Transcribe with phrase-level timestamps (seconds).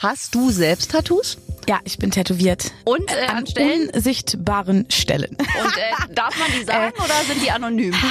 [0.00, 1.38] Hast du selbst Tattoos?
[1.68, 2.70] Ja, ich bin tätowiert.
[2.84, 3.90] Und äh, An Stellen?
[3.90, 5.36] unsichtbaren Stellen.
[5.36, 7.92] Und äh, darf man die sagen oder sind die anonym?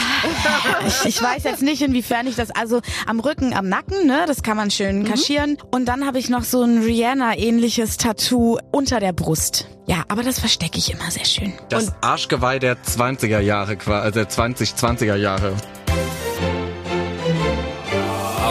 [0.85, 4.43] Ich, ich weiß jetzt nicht, inwiefern ich das, also am Rücken, am Nacken, ne, das
[4.43, 5.57] kann man schön kaschieren.
[5.71, 9.67] Und dann habe ich noch so ein Rihanna-ähnliches Tattoo unter der Brust.
[9.85, 11.53] Ja, aber das verstecke ich immer sehr schön.
[11.69, 15.55] Das Arschgeweih der 20er Jahre, also der 2020er Jahre.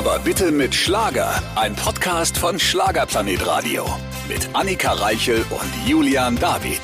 [0.07, 1.43] Aber bitte mit Schlager.
[1.57, 3.85] Ein Podcast von Schlagerplanet Radio.
[4.29, 6.81] Mit Annika Reichel und Julian David.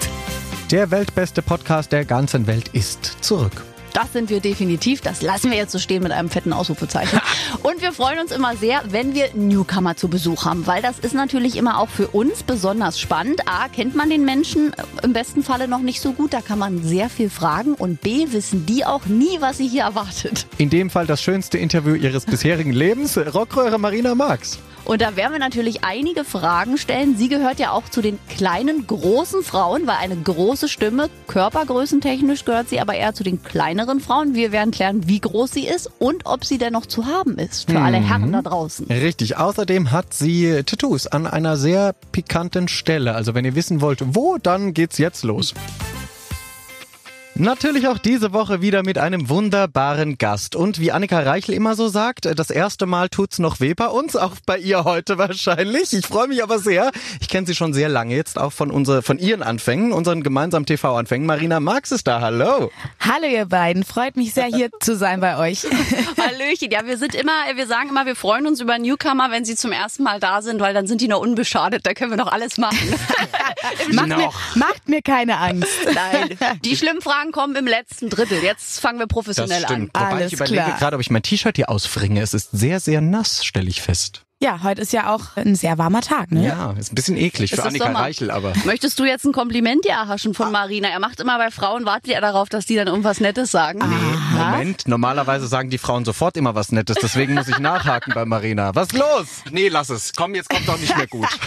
[0.72, 3.62] Der weltbeste Podcast der ganzen Welt ist zurück.
[3.92, 5.00] Das sind wir definitiv.
[5.00, 7.20] Das lassen wir jetzt so stehen mit einem fetten Ausrufezeichen.
[7.62, 11.14] Und wir freuen uns immer sehr, wenn wir Newcomer zu Besuch haben, weil das ist
[11.14, 13.42] natürlich immer auch für uns besonders spannend.
[13.46, 16.58] A, kennt man den Menschen äh, im besten Falle noch nicht so gut, da kann
[16.58, 17.74] man sehr viel fragen.
[17.74, 20.46] Und B, wissen die auch nie, was sie hier erwartet.
[20.58, 24.58] In dem Fall das schönste Interview ihres bisherigen Lebens, Rockröhre Marina Marx.
[24.84, 27.16] Und da werden wir natürlich einige Fragen stellen.
[27.16, 32.68] Sie gehört ja auch zu den kleinen, großen Frauen, weil eine große Stimme, körpergrößentechnisch gehört
[32.68, 34.34] sie aber eher zu den kleineren Frauen.
[34.34, 37.70] Wir werden klären, wie groß sie ist und ob sie denn noch zu haben ist
[37.70, 38.86] für alle Herren da draußen.
[38.86, 39.36] Richtig.
[39.36, 43.14] Außerdem hat sie Tattoos an einer sehr pikanten Stelle.
[43.14, 45.54] Also wenn ihr wissen wollt, wo, dann geht's jetzt los.
[47.34, 50.54] Natürlich auch diese Woche wieder mit einem wunderbaren Gast.
[50.54, 54.16] Und wie Annika Reichel immer so sagt, das erste Mal tut's noch weh bei uns,
[54.16, 55.94] auch bei ihr heute wahrscheinlich.
[55.94, 56.90] Ich freue mich aber sehr.
[57.22, 60.66] Ich kenne sie schon sehr lange jetzt auch von unser, von ihren Anfängen, unseren gemeinsamen
[60.66, 61.26] TV-Anfängen.
[61.26, 62.20] Marina Marx ist da.
[62.20, 62.70] Hallo.
[63.00, 65.64] Hallo ihr beiden, freut mich sehr hier zu sein bei euch.
[66.18, 66.70] Hallöchen.
[66.70, 69.72] Ja, wir sind immer, wir sagen immer, wir freuen uns über Newcomer, wenn sie zum
[69.72, 71.86] ersten Mal da sind, weil dann sind die noch unbeschadet.
[71.86, 72.76] Da können wir noch alles machen.
[73.92, 75.68] Macht mir, macht mir keine Angst.
[75.94, 76.38] Nein.
[76.64, 78.42] Die schlimmen Fragen kommen im letzten Drittel.
[78.42, 79.88] Jetzt fangen wir professionell an.
[79.94, 80.78] Wobei Alles ich überlege klar.
[80.78, 82.20] gerade, ob ich mein T-Shirt hier ausfringe.
[82.20, 84.24] Es ist sehr, sehr nass, stelle ich fest.
[84.42, 86.44] Ja, heute ist ja auch ein sehr warmer Tag, ne?
[86.44, 88.00] Ja, ist ein bisschen eklig Es für ist Annika Sommer.
[88.00, 88.52] Reichel, aber.
[88.64, 90.88] Möchtest du jetzt ein Kompliment dir erhaschen von Marina?
[90.88, 93.78] Er macht immer bei Frauen, wartet er darauf, dass die dann irgendwas Nettes sagen.
[94.36, 98.74] Moment, normalerweise sagen die Frauen sofort immer was Nettes, deswegen muss ich nachhaken bei Marina.
[98.74, 99.26] Was ist los?
[99.52, 100.12] Nee, lass es.
[100.12, 101.28] Komm, jetzt kommt doch nicht mehr gut.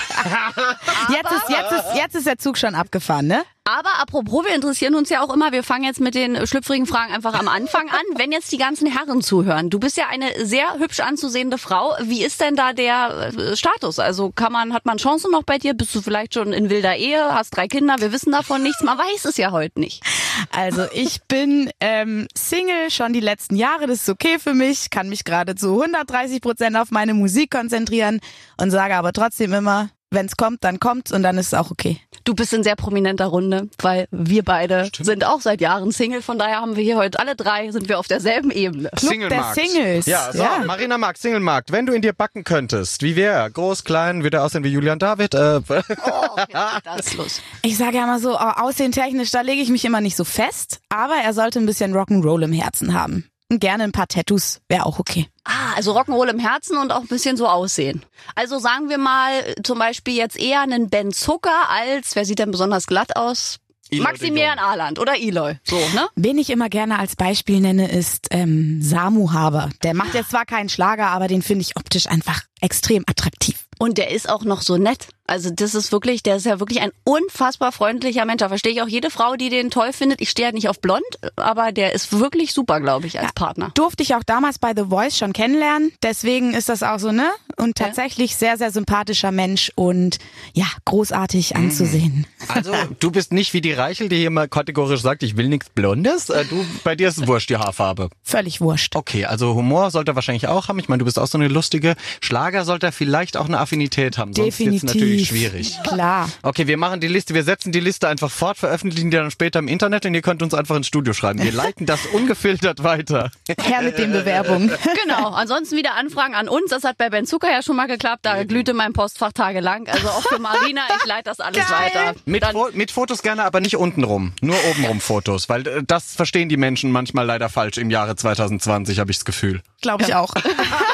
[1.10, 3.44] Jetzt ist, jetzt ist, jetzt ist der Zug schon abgefahren, ne?
[3.68, 7.14] Aber apropos, wir interessieren uns ja auch immer, wir fangen jetzt mit den schlüpfrigen Fragen
[7.14, 8.18] einfach am Anfang an.
[8.18, 11.96] Wenn jetzt die ganzen Herren zuhören, du bist ja eine sehr hübsch anzusehende Frau.
[12.04, 14.00] Wie ist denn da der äh, Status?
[14.00, 15.74] Also kann man, hat man Chancen noch bei dir?
[15.74, 17.96] Bist du vielleicht schon in wilder Ehe, hast drei Kinder?
[18.00, 18.84] Wir wissen davon nichts.
[18.84, 20.04] Man weiß es ja heute nicht.
[20.52, 25.10] Also ich bin ähm, Single schon die letzten Jahre, das ist okay für mich, kann
[25.10, 28.20] mich gerade zu 130 Prozent auf meine Musik konzentrieren
[28.60, 31.72] und sage aber trotzdem immer, wenn es kommt, dann kommt's und dann ist es auch
[31.72, 32.00] okay.
[32.26, 36.24] Du bist in sehr prominenter Runde, weil wir beide sind auch seit Jahren Single.
[36.24, 38.90] Von daher haben wir hier heute alle drei, sind wir auf derselben Ebene.
[38.96, 40.08] Club der Singles.
[40.08, 40.64] Ja, so, Ja.
[40.66, 41.72] Marina Marx, Singlemarkt.
[41.72, 43.48] Wenn du in dir backen könntest, wie wär?
[43.52, 45.36] Groß, klein, würde er aussehen wie Julian David?
[45.36, 45.62] Äh,
[46.84, 47.42] Das ist los.
[47.62, 50.80] Ich sage ja immer so, oh, aussehentechnisch, da lege ich mich immer nicht so fest,
[50.90, 53.30] aber er sollte ein bisschen Rock'n'Roll im Herzen haben.
[53.50, 55.28] Gerne ein paar Tattoos, wäre auch okay.
[55.44, 58.04] Ah, also Rock'n'Roll im Herzen und auch ein bisschen so aussehen.
[58.34, 62.52] Also sagen wir mal zum Beispiel jetzt eher einen Ben Zucker als, wer sieht denn
[62.52, 63.60] besonders glatt aus?
[63.92, 65.60] Eloy Maximilian de Ahland oder Eloy.
[65.64, 66.08] So, ne?
[66.16, 69.70] Wen ich immer gerne als Beispiel nenne, ist ähm, Samu Haber.
[69.84, 73.68] Der macht jetzt zwar keinen Schlager, aber den finde ich optisch einfach extrem attraktiv.
[73.78, 75.10] Und der ist auch noch so nett.
[75.28, 78.40] Also das ist wirklich, der ist ja wirklich ein unfassbar freundlicher Mensch.
[78.40, 80.22] Da verstehe ich auch jede Frau, die den toll findet.
[80.22, 81.04] Ich stehe ja nicht auf blond,
[81.36, 83.72] aber der ist wirklich super, glaube ich, als Partner.
[83.74, 85.92] Durfte ich auch damals bei The Voice schon kennenlernen.
[86.04, 87.30] Deswegen ist das auch so, ne?
[87.58, 90.20] Und tatsächlich sehr, sehr sympathischer Mensch und
[90.54, 92.28] ja, großartig anzusehen.
[92.50, 95.70] also, du bist nicht wie die Reichel, die hier mal kategorisch sagt, ich will nichts
[95.70, 96.30] Blondes.
[96.30, 98.10] Äh, du, bei dir ist wurscht die Haarfarbe.
[98.24, 98.96] Völlig wurscht.
[98.96, 100.80] Okay, also Humor sollte er wahrscheinlich auch haben.
[100.80, 101.96] Ich meine, du bist auch so eine lustige.
[102.22, 104.34] Schlager sollte er vielleicht auch eine Affinität haben.
[104.34, 105.15] Sonst Definitiv.
[105.16, 105.80] Natürlich schwierig.
[105.84, 106.30] Klar.
[106.42, 109.60] Okay, wir machen die Liste, wir setzen die Liste einfach fort, veröffentlichen die dann später
[109.60, 111.42] im Internet und ihr könnt uns einfach ins Studio schreiben.
[111.42, 113.32] Wir leiten das ungefiltert weiter.
[113.62, 114.72] Her mit den Bewerbungen.
[115.06, 115.30] Genau.
[115.30, 116.72] Ansonsten wieder Anfragen an uns.
[116.72, 118.26] Das hat bei Ben Zucker ja schon mal geklappt.
[118.26, 119.88] Da glühte mein Postfach tagelang.
[119.88, 122.16] Also auch für Marina, ich leite das alles weiter.
[122.26, 124.34] Mit, Fo mit Fotos gerne, aber nicht untenrum.
[124.42, 129.00] Nur obenrum Fotos, weil äh, das verstehen die Menschen manchmal leider falsch im Jahre 2020,
[129.00, 129.62] habe ich das Gefühl.
[129.82, 130.34] Glaube ich auch.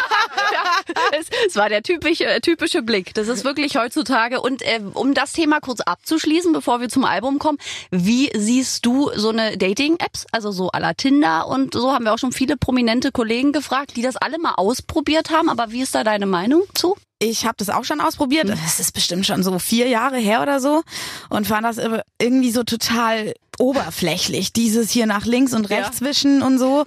[1.20, 3.14] es, es war der typische, äh, typische Blick.
[3.14, 4.42] Das ist wirklich heutzutage.
[4.42, 7.58] Und äh, um das Thema kurz abzuschließen, bevor wir zum Album kommen,
[7.92, 12.14] wie siehst du so eine Dating-Apps, also so à la Tinder und so haben wir
[12.14, 15.50] auch schon viele prominente Kollegen gefragt, die das alle mal ausprobiert haben.
[15.50, 16.96] Aber wie ist da deine Meinung zu?
[17.24, 18.50] Ich habe das auch schon ausprobiert.
[18.50, 20.82] Das ist bestimmt schon so vier Jahre her oder so
[21.30, 21.78] und fand das
[22.20, 24.54] irgendwie so total oberflächlich.
[24.54, 26.08] Dieses hier nach links und rechts Ja.
[26.08, 26.86] wischen und so.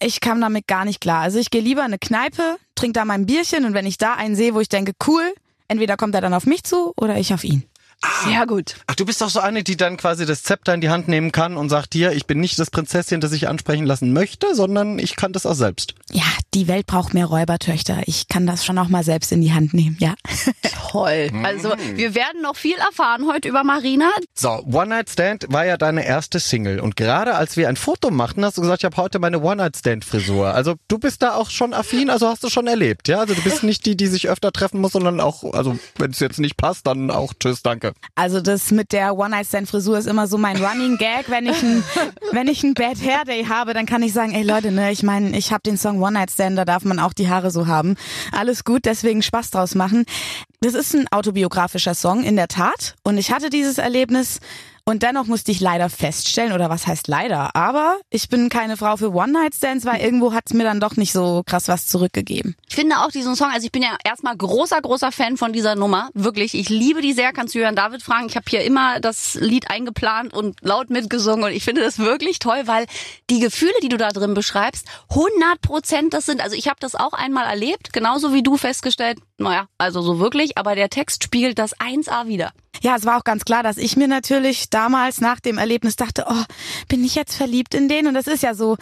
[0.00, 1.22] Ich kam damit gar nicht klar.
[1.22, 4.14] Also ich gehe lieber in eine Kneipe, trinke da mein Bierchen und wenn ich da
[4.14, 5.34] einen sehe, wo ich denke, cool,
[5.68, 7.62] Entweder kommt er dann auf mich zu oder ich auf ihn.
[8.24, 8.76] Sehr gut.
[8.86, 11.32] Ach, du bist doch so eine, die dann quasi das Zepter in die Hand nehmen
[11.32, 14.98] kann und sagt hier, ich bin nicht das Prinzesschen, das ich ansprechen lassen möchte, sondern
[14.98, 15.94] ich kann das auch selbst.
[16.10, 18.02] Ja, die Welt braucht mehr Räubertöchter.
[18.06, 20.14] Ich kann das schon auch mal selbst in die Hand nehmen, ja.
[20.90, 21.30] Toll.
[21.42, 24.10] Also wir werden noch viel erfahren heute über Marina.
[24.34, 28.10] So, One Night Stand war ja deine erste Single und gerade als wir ein Foto
[28.10, 30.52] machten, hast du gesagt, ich habe heute meine One Night Stand Frisur.
[30.54, 33.20] Also du bist da auch schon affin, also hast du schon erlebt, ja?
[33.20, 36.20] Also du bist nicht die, die sich öfter treffen muss, sondern auch, also wenn es
[36.20, 37.91] jetzt nicht passt, dann auch tschüss, danke.
[38.14, 41.28] Also das mit der One-Night-Stand-Frisur ist immer so mein Running Gag.
[41.28, 41.82] Wenn ich ein,
[42.32, 45.02] wenn ich ein Bad Hair Day habe, dann kann ich sagen, ey Leute, ne, ich
[45.02, 47.96] meine, ich habe den Song One-Night-Stand, da darf man auch die Haare so haben.
[48.32, 50.04] Alles gut, deswegen Spaß draus machen.
[50.60, 52.94] Das ist ein autobiografischer Song, in der Tat.
[53.02, 54.40] Und ich hatte dieses Erlebnis
[54.84, 58.96] und dennoch musste ich leider feststellen, oder was heißt leider, aber ich bin keine Frau
[58.96, 62.56] für One-Night-Stands, weil irgendwo hat es mir dann doch nicht so krass was zurückgegeben.
[62.68, 65.74] Ich finde auch diesen Song, also ich bin ja erstmal großer, großer Fan von dieser
[65.76, 66.10] Nummer.
[66.14, 67.32] Wirklich, ich liebe die sehr.
[67.32, 68.26] Kannst du Jörn David fragen.
[68.26, 72.38] Ich habe hier immer das Lied eingeplant und laut mitgesungen und ich finde das wirklich
[72.38, 72.86] toll, weil
[73.30, 76.40] die Gefühle, die du da drin beschreibst, 100 Prozent das sind.
[76.40, 80.58] Also ich habe das auch einmal erlebt, genauso wie du festgestellt, naja, also so wirklich,
[80.58, 82.52] aber der Text spiegelt das 1A wieder.
[82.80, 86.26] Ja, es war auch ganz klar, dass ich mir natürlich damals nach dem Erlebnis dachte,
[86.28, 86.44] oh,
[86.88, 88.06] bin ich jetzt verliebt in den?
[88.06, 88.76] Und das ist ja so,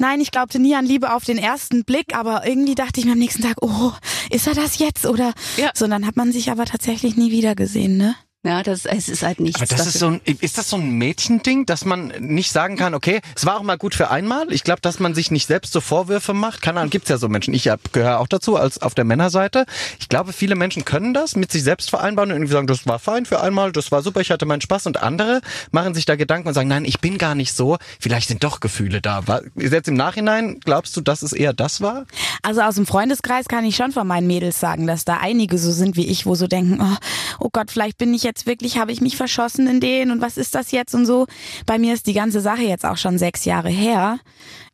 [0.00, 3.12] Nein, ich glaubte nie an Liebe auf den ersten Blick, aber irgendwie dachte ich mir
[3.12, 3.92] am nächsten Tag, oh,
[4.30, 5.34] ist er das jetzt oder?
[5.58, 5.72] Ja.
[5.74, 8.14] So, dann hat man sich aber tatsächlich nie wieder gesehen, ne?
[8.42, 9.60] Ja, das es ist halt nichts.
[9.60, 12.94] Aber das ist so ein, ist das so ein Mädchending, dass man nicht sagen kann,
[12.94, 14.50] okay, es war auch mal gut für einmal.
[14.50, 16.62] Ich glaube, dass man sich nicht selbst so Vorwürfe macht.
[16.62, 17.52] Keine Ahnung, gibt's ja so Menschen.
[17.52, 19.66] Ich gehöre auch dazu als auf der Männerseite.
[19.98, 22.98] Ich glaube, viele Menschen können das mit sich selbst vereinbaren und irgendwie sagen, das war
[22.98, 24.86] fein für einmal, das war super, ich hatte meinen Spaß.
[24.86, 27.76] Und andere machen sich da Gedanken und sagen, nein, ich bin gar nicht so.
[27.98, 29.22] Vielleicht sind doch Gefühle da.
[29.54, 32.06] Jetzt im Nachhinein glaubst du, dass es eher das war?
[32.42, 35.72] Also aus dem Freundeskreis kann ich schon von meinen Mädels sagen, dass da einige so
[35.72, 36.96] sind wie ich, wo so denken, oh,
[37.38, 40.36] oh Gott, vielleicht bin ich jetzt wirklich, habe ich mich verschossen in den und was
[40.36, 41.26] ist das jetzt und so.
[41.66, 44.18] Bei mir ist die ganze Sache jetzt auch schon sechs Jahre her.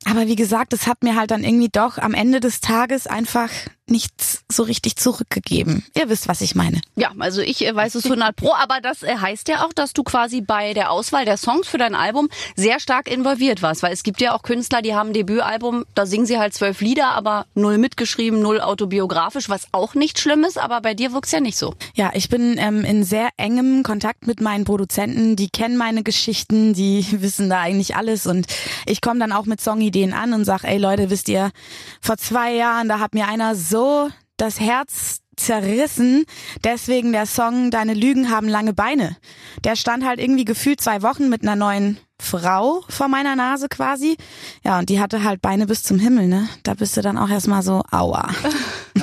[0.05, 3.51] Aber wie gesagt, es hat mir halt dann irgendwie doch am Ende des Tages einfach
[3.89, 5.85] nichts so richtig zurückgegeben.
[5.95, 6.81] Ihr wisst, was ich meine.
[6.97, 9.93] Ja, also ich äh, weiß es 100 pro, aber das äh, heißt ja auch, dass
[9.93, 13.93] du quasi bei der Auswahl der Songs für dein Album sehr stark involviert warst, weil
[13.93, 17.11] es gibt ja auch Künstler, die haben ein Debütalbum, da singen sie halt zwölf Lieder,
[17.13, 21.41] aber null mitgeschrieben, null autobiografisch, was auch nicht schlimm ist, aber bei dir wirkt's ja
[21.41, 21.75] nicht so.
[21.95, 26.75] Ja, ich bin ähm, in sehr engem Kontakt mit meinen Produzenten, die kennen meine Geschichten,
[26.75, 28.47] die wissen da eigentlich alles und
[28.85, 31.53] ich komme dann auch mit Songideen an und sag, ey Leute, wisst ihr,
[32.01, 33.76] vor zwei Jahren, da hat mir einer so
[34.37, 36.25] das Herz zerrissen.
[36.65, 39.17] Deswegen der Song Deine Lügen haben lange Beine.
[39.65, 44.17] Der stand halt irgendwie gefühlt zwei Wochen mit einer neuen Frau vor meiner Nase quasi.
[44.65, 46.49] Ja, und die hatte halt Beine bis zum Himmel, ne?
[46.63, 48.29] Da bist du dann auch erstmal so, aua.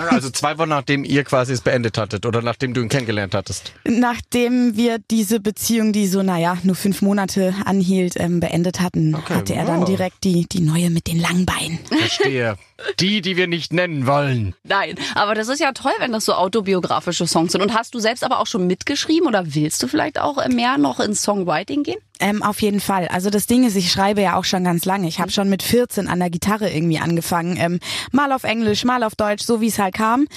[0.10, 3.74] Also zwei Wochen nachdem ihr quasi es beendet hattet oder nachdem du ihn kennengelernt hattest.
[3.86, 9.34] Nachdem wir diese Beziehung, die so, naja, nur fünf Monate anhielt, ähm, beendet hatten, Okay,
[9.36, 9.86] hatte er dann wow.
[9.86, 11.80] direkt die, die neue mit den langen Beinen.
[11.86, 12.58] Verstehe.
[13.00, 14.56] Die, die wir nicht nennen wollen.
[14.64, 17.62] Nein, aber das ist ja toll, wenn das so autobiografische Songs sind.
[17.62, 20.78] Und hast du selbst aber auch schon mitgeschrieben oder willst du vielleicht auch äh, mehr
[20.78, 22.00] noch ins Songwriting gehen?
[22.24, 23.10] Ähm, auf jeden Fall.
[23.10, 25.10] Also das Ding ist, ich schreibe ja auch schon ganz lange.
[25.10, 27.58] Ich habe schon mit 14 an der Gitarre irgendwie angefangen.
[27.60, 27.80] Ähm,
[28.14, 30.28] mal auf Englisch, mal auf Deutsch, so wie es halt kam.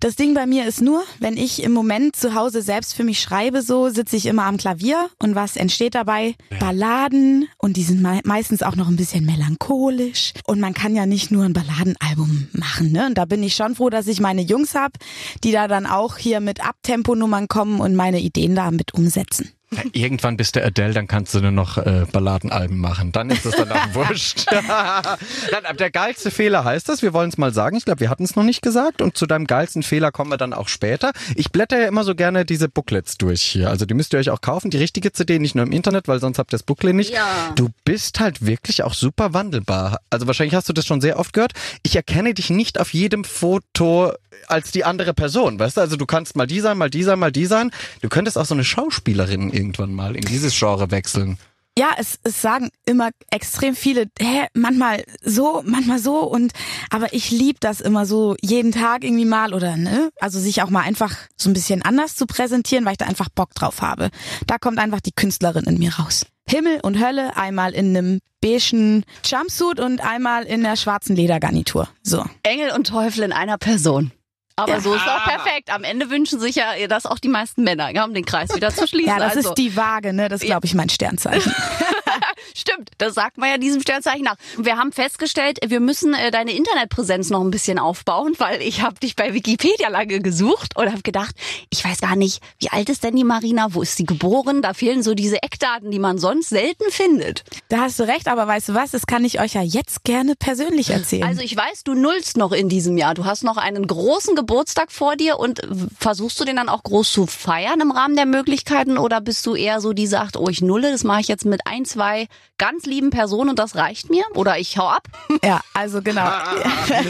[0.00, 3.20] Das Ding bei mir ist nur, wenn ich im Moment zu Hause selbst für mich
[3.20, 6.34] schreibe, so sitze ich immer am Klavier und was entsteht dabei?
[6.58, 10.32] Balladen und die sind mei meistens auch noch ein bisschen melancholisch.
[10.44, 12.90] Und man kann ja nicht nur ein Balladenalbum machen.
[12.90, 13.06] Ne?
[13.06, 14.94] Und da bin ich schon froh, dass ich meine Jungs hab,
[15.44, 19.52] die da dann auch hier mit Abtemponummern kommen und meine Ideen da mit umsetzen.
[19.70, 23.12] Ja, irgendwann bist du Adele, dann kannst du nur noch äh, Balladenalben machen.
[23.12, 24.46] Dann ist es danach wurscht.
[24.52, 27.76] Nein, aber der geilste Fehler heißt das, wir wollen es mal sagen.
[27.76, 29.02] Ich glaube, wir hatten es noch nicht gesagt.
[29.02, 31.12] Und zu deinem geilsten Fehler kommen wir dann auch später.
[31.34, 33.68] Ich blätter ja immer so gerne diese Booklets durch hier.
[33.68, 34.70] Also die müsst ihr euch auch kaufen.
[34.70, 37.12] Die richtige CD, nicht nur im Internet, weil sonst habt ihr das Booklet nicht.
[37.12, 37.52] Ja.
[37.54, 40.00] Du bist halt wirklich auch super wandelbar.
[40.08, 41.52] Also wahrscheinlich hast du das schon sehr oft gehört.
[41.82, 44.12] Ich erkenne dich nicht auf jedem Foto
[44.46, 45.80] als die andere Person, weißt du?
[45.80, 47.70] Also du kannst mal die sein, mal die sein, mal die sein.
[48.02, 51.38] Du könntest auch so eine Schauspielerin irgendwann mal in dieses Genre wechseln.
[51.78, 56.52] Ja, es, es sagen immer extrem viele, hä, manchmal so, manchmal so und
[56.90, 60.70] aber ich lieb das immer so jeden Tag irgendwie mal oder ne, also sich auch
[60.70, 64.10] mal einfach so ein bisschen anders zu präsentieren, weil ich da einfach Bock drauf habe.
[64.48, 66.26] Da kommt einfach die Künstlerin in mir raus.
[66.48, 71.88] Himmel und Hölle, einmal in einem beigen Jumpsuit und einmal in der schwarzen Ledergarnitur.
[72.02, 72.24] So.
[72.42, 74.10] Engel und Teufel in einer Person.
[74.58, 74.80] Aber Ja.
[74.80, 75.72] so ist auch perfekt.
[75.72, 78.70] Am Ende wünschen sich ja das auch die meisten Männer, ja, um den Kreis wieder
[78.74, 79.08] zu schließen.
[79.08, 80.28] Ja, das also, ist die Waage, ne?
[80.28, 81.54] Das glaube ich mein Sternzeichen.
[82.78, 82.90] Stimmt.
[82.98, 84.36] Das sagt man ja diesem Sternzeichen nach.
[84.56, 88.98] Wir haben festgestellt, wir müssen äh, deine Internetpräsenz noch ein bisschen aufbauen, weil ich habe
[89.00, 91.34] dich bei Wikipedia lange gesucht und habe gedacht,
[91.70, 93.68] ich weiß gar nicht, wie alt ist denn die Marina?
[93.70, 94.62] Wo ist sie geboren?
[94.62, 97.44] Da fehlen so diese Eckdaten, die man sonst selten findet.
[97.68, 100.34] Da hast du recht, aber weißt du was, das kann ich euch ja jetzt gerne
[100.36, 101.24] persönlich erzählen.
[101.24, 103.14] Also ich weiß, du nullst noch in diesem Jahr.
[103.14, 105.60] Du hast noch einen großen Geburtstag vor dir und
[105.98, 109.54] versuchst du den dann auch groß zu feiern im Rahmen der Möglichkeiten oder bist du
[109.54, 112.67] eher so, die sagt, oh, ich nulle, das mache ich jetzt mit ein, zwei ganz
[112.86, 114.24] lieben Personen und das reicht mir?
[114.34, 115.08] Oder ich hau ab?
[115.44, 116.26] Ja, also genau.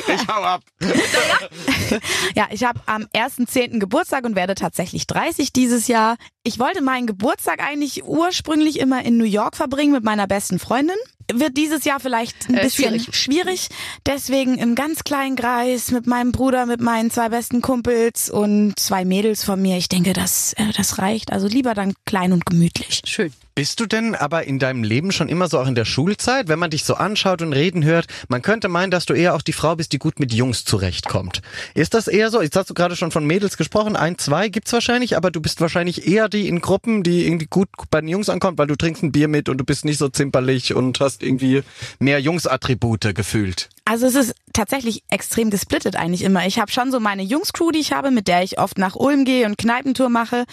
[0.08, 0.62] ich hau ab.
[2.34, 3.78] ja, ich habe am 1.10.
[3.78, 6.16] Geburtstag und werde tatsächlich 30 dieses Jahr.
[6.42, 10.96] Ich wollte meinen Geburtstag eigentlich ursprünglich immer in New York verbringen mit meiner besten Freundin.
[11.32, 13.16] Wird dieses Jahr vielleicht ein Äh, bisschen schwierig.
[13.16, 13.68] schwierig.
[14.06, 19.04] Deswegen im ganz kleinen Kreis mit meinem Bruder, mit meinen zwei besten Kumpels und zwei
[19.04, 19.76] Mädels von mir.
[19.76, 21.32] Ich denke, das, äh, das reicht.
[21.32, 23.02] Also lieber dann klein und gemütlich.
[23.04, 23.32] Schön.
[23.54, 26.60] Bist du denn aber in deinem Leben schon immer so auch in der Schulzeit, wenn
[26.60, 29.52] man dich so anschaut und reden hört, man könnte meinen, dass du eher auch die
[29.52, 31.42] Frau bist, die gut mit Jungs zurechtkommt.
[31.74, 32.40] Ist das eher so?
[32.40, 35.60] Jetzt hast du gerade schon von Mädels gesprochen, ein, zwei gibt's wahrscheinlich, aber du bist
[35.60, 39.02] wahrscheinlich eher die in Gruppen, die irgendwie gut bei den Jungs ankommt, weil du trinkst
[39.02, 41.62] ein Bier mit und du bist nicht so zimperlich und hast irgendwie
[41.98, 43.68] mehr Jungsattribute gefühlt.
[43.84, 46.46] Also es ist tatsächlich extrem gesplittet eigentlich immer.
[46.46, 49.24] Ich habe schon so meine Jungs-Crew, die ich habe, mit der ich oft nach Ulm
[49.24, 50.44] gehe und Kneipentour mache.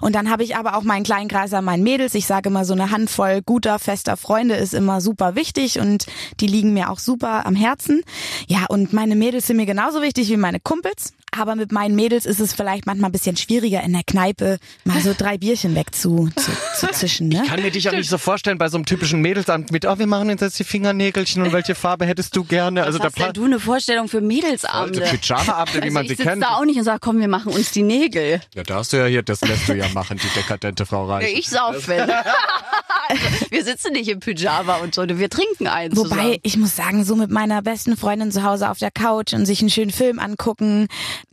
[0.00, 2.14] Und dann habe ich aber auch meinen kleinen Kreis an meinen Mädels.
[2.14, 6.06] Ich sage immer, so eine Handvoll guter, fester Freunde ist immer super wichtig und
[6.38, 8.02] die liegen mir auch super am Herzen.
[8.46, 11.14] Ja, und meine Mädels sind mir genauso wichtig wie meine Kumpels.
[11.38, 15.00] Aber mit meinen Mädels ist es vielleicht manchmal ein bisschen schwieriger in der Kneipe mal
[15.00, 17.28] so drei Bierchen weg zu, zu, zu zischen.
[17.28, 17.42] Ne?
[17.48, 20.06] Kann mir dich auch nicht so vorstellen bei so einem typischen Mädelsamt mit, oh, wir
[20.06, 22.84] machen uns jetzt die Fingernägelchen und welche Farbe hättest du gerne?
[22.84, 25.02] Also Was hast da denn du eine Vorstellung für Mädelsabende?
[25.02, 26.42] Also Pyjama-Abende, wie Also man ich sie sitze kennt.
[26.42, 28.40] da auch nicht und sage, komm, wir machen uns die Nägel.
[28.54, 31.34] Ja, da hast du ja hier, das lässt du ja machen, die dekadente Frau Reich.
[31.36, 32.12] Ich sauf also,
[33.50, 36.36] wir sitzen nicht im Pyjama und so, wir trinken eins Wobei, zusammen.
[36.42, 39.60] ich muss sagen, so mit meiner besten Freundin zu Hause auf der Couch und sich
[39.60, 40.88] einen schönen Film angucken,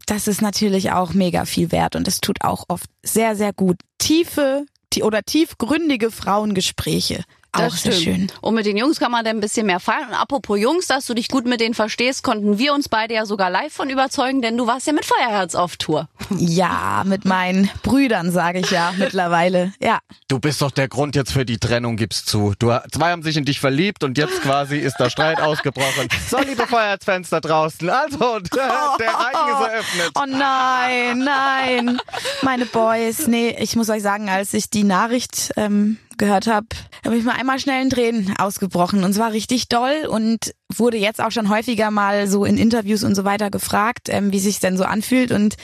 [0.05, 3.77] das ist natürlich auch mega viel wert und es tut auch oft sehr, sehr gut.
[3.97, 7.23] Tiefe tie- oder tiefgründige Frauengespräche.
[7.53, 8.31] Auch Das sehr stimmt.
[8.31, 8.31] schön.
[8.41, 10.07] Und mit den Jungs kann man dann ein bisschen mehr feiern.
[10.09, 13.25] Und apropos Jungs, dass du dich gut mit denen verstehst, konnten wir uns beide ja
[13.25, 16.07] sogar live von überzeugen, denn du warst ja mit Feuerherz auf Tour.
[16.37, 19.73] Ja, mit meinen Brüdern, sage ich ja mittlerweile.
[19.81, 19.99] Ja.
[20.29, 22.53] Du bist doch der Grund jetzt für die Trennung, gibst zu.
[22.57, 26.07] Du, zwei haben sich in dich verliebt und jetzt quasi ist der Streit ausgebrochen.
[26.29, 30.11] So, liebe Feuerherzfans da draußen, also, der, der Reichen ist eröffnet.
[30.15, 31.99] Oh nein, nein.
[32.43, 33.27] Meine Boys.
[33.27, 36.67] Nee, ich muss euch sagen, als ich die Nachricht ähm, gehört habe,
[37.03, 39.03] habe ich mal einmal schnell in Tränen ausgebrochen.
[39.03, 43.15] Und zwar richtig doll und wurde jetzt auch schon häufiger mal so in Interviews und
[43.15, 45.31] so weiter gefragt, ähm, wie sich denn so anfühlt.
[45.31, 45.55] Und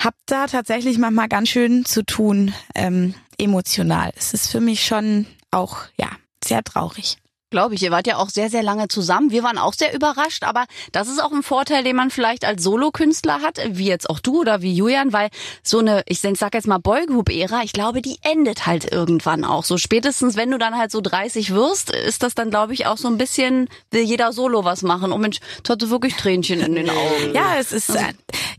[0.00, 4.12] hab da tatsächlich manchmal ganz schön zu tun, ähm, emotional.
[4.14, 6.10] Es ist für mich schon auch, ja,
[6.44, 7.16] sehr traurig.
[7.50, 9.30] Glaube ich, ihr wart ja auch sehr, sehr lange zusammen.
[9.30, 12.62] Wir waren auch sehr überrascht, aber das ist auch ein Vorteil, den man vielleicht als
[12.62, 15.30] Solokünstler hat, wie jetzt auch du oder wie Julian, weil
[15.62, 19.64] so eine, ich sag jetzt mal Boygroup-Ära, ich glaube, die endet halt irgendwann auch.
[19.64, 22.98] So spätestens, wenn du dann halt so 30 wirst, ist das dann, glaube ich, auch
[22.98, 25.12] so ein bisschen, will jeder Solo was machen.
[25.12, 25.38] Und Mensch,
[25.78, 27.34] hatte wirklich Tränchen in den Augen.
[27.34, 28.12] Ja, es ist, äh,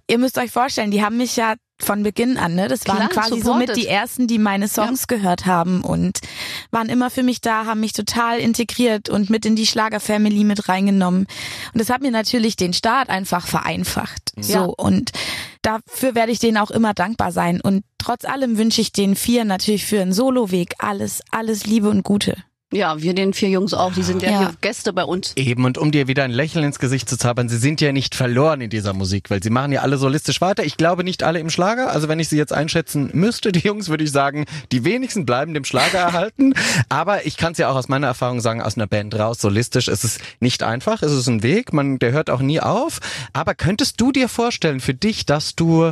[0.07, 2.67] ihr müsst euch vorstellen, die haben mich ja von Beginn an, ne?
[2.67, 3.75] Das waren Klar, quasi somit supported.
[3.77, 6.19] die ersten, die meine Songs gehört haben und
[6.71, 10.67] waren immer für mich da, haben mich total integriert und mit in die Schlager-Family mit
[10.69, 11.27] reingenommen.
[11.73, 14.33] Und das hat mir natürlich den Start einfach vereinfacht.
[14.39, 14.53] So.
[14.53, 14.63] Ja.
[14.63, 15.11] Und
[15.61, 17.61] dafür werde ich denen auch immer dankbar sein.
[17.61, 22.03] Und trotz allem wünsche ich den vier natürlich für einen Soloweg alles, alles Liebe und
[22.03, 22.35] Gute.
[22.71, 24.39] Ja, wir den vier Jungs auch, die sind ja, Ja.
[24.39, 25.33] hier Gäste bei uns.
[25.35, 28.13] Eben, und um dir wieder ein Lächeln ins Gesicht zu zaubern, sie sind ja nicht
[28.13, 30.63] verloren in dieser Musik, weil sie machen ja alle solistisch weiter.
[30.63, 33.89] Ich glaube nicht alle im Schlager, also wenn ich sie jetzt einschätzen müsste, die Jungs,
[33.89, 36.53] würde ich sagen, die wenigsten bleiben dem Schlager erhalten.
[36.89, 39.87] Aber ich kann es ja auch aus meiner Erfahrung sagen, aus einer Band raus, solistisch
[39.87, 42.99] ist es nicht einfach, es ist ein Weg, man, der hört auch nie auf.
[43.33, 45.91] Aber könntest du dir vorstellen für dich, dass du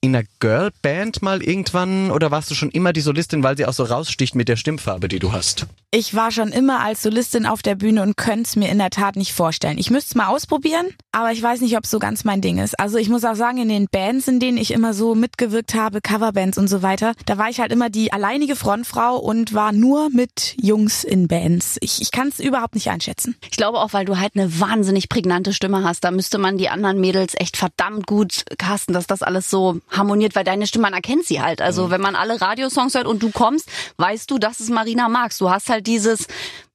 [0.00, 3.72] in einer Girlband mal irgendwann oder warst du schon immer die Solistin, weil sie auch
[3.72, 5.66] so raussticht mit der Stimmfarbe, die du hast?
[5.90, 8.90] Ich war schon immer als Solistin auf der Bühne und könnte es mir in der
[8.90, 9.78] Tat nicht vorstellen.
[9.78, 12.58] Ich müsste es mal ausprobieren, aber ich weiß nicht, ob es so ganz mein Ding
[12.58, 12.78] ist.
[12.78, 16.02] Also ich muss auch sagen, in den Bands, in denen ich immer so mitgewirkt habe,
[16.02, 20.10] Coverbands und so weiter, da war ich halt immer die alleinige Frontfrau und war nur
[20.10, 21.78] mit Jungs in Bands.
[21.80, 23.34] Ich, ich kann es überhaupt nicht einschätzen.
[23.44, 26.04] Ich glaube auch, weil du halt eine wahnsinnig prägnante Stimme hast.
[26.04, 30.34] Da müsste man die anderen Mädels echt verdammt gut casten, dass das alles so harmoniert,
[30.34, 31.62] weil deine Stimme, man erkennt sie halt.
[31.62, 35.38] Also wenn man alle Radiosongs hört und du kommst, weißt du, das ist Marina Marx.
[35.38, 36.26] Du hast halt dieses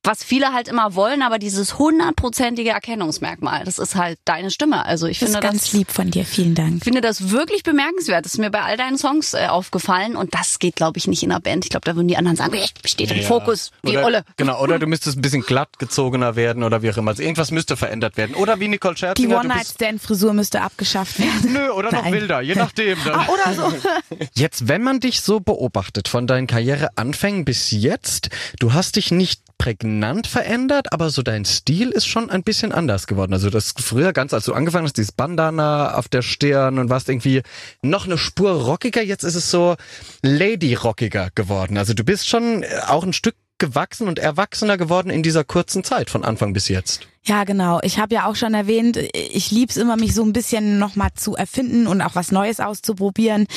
[0.03, 4.85] was viele halt immer wollen, aber dieses hundertprozentige Erkennungsmerkmal, das ist halt deine Stimme.
[4.85, 6.77] Also ich Das finde ist ganz das lieb von dir, vielen Dank.
[6.77, 8.25] ich finde das wirklich bemerkenswert.
[8.25, 11.23] Das ist mir bei all deinen Songs äh, aufgefallen und das geht, glaube ich, nicht
[11.23, 11.65] in einer Band.
[11.65, 14.23] Ich glaube, da würden die anderen sagen, "Ey, steht im Fokus, die oder, Olle.
[14.37, 17.11] Genau, oder du müsstest ein bisschen glatt gezogener werden oder wie auch immer.
[17.11, 18.35] Also irgendwas müsste verändert werden.
[18.35, 21.53] Oder wie Nicole Die Scherzinger, bist One-Night-Stand-Frisur müsste abgeschafft werden.
[21.53, 22.13] Nö, oder noch Nein.
[22.13, 22.97] wilder, je nachdem.
[23.05, 23.15] Dann.
[23.15, 23.73] Ah, oder so.
[24.35, 28.29] Jetzt, wenn man dich so beobachtet, von deinen Karriereanfängen bis jetzt,
[28.59, 33.07] du hast dich nicht prägnant verändert, aber so dein Stil ist schon ein bisschen anders
[33.07, 33.31] geworden.
[33.31, 37.07] Also das früher ganz, als du angefangen hast, dieses Bandana auf der Stirn und warst
[37.07, 37.43] irgendwie
[37.81, 39.77] noch eine Spur rockiger, jetzt ist es so
[40.21, 41.77] lady-rockiger geworden.
[41.77, 45.85] Also du bist schon äh, auch ein Stück gewachsen und erwachsener geworden in dieser kurzen
[45.85, 47.07] Zeit von Anfang bis jetzt.
[47.25, 47.79] Ja, genau.
[47.81, 51.35] Ich habe ja auch schon erwähnt, ich lieb's immer, mich so ein bisschen nochmal zu
[51.35, 53.47] erfinden und auch was Neues auszuprobieren.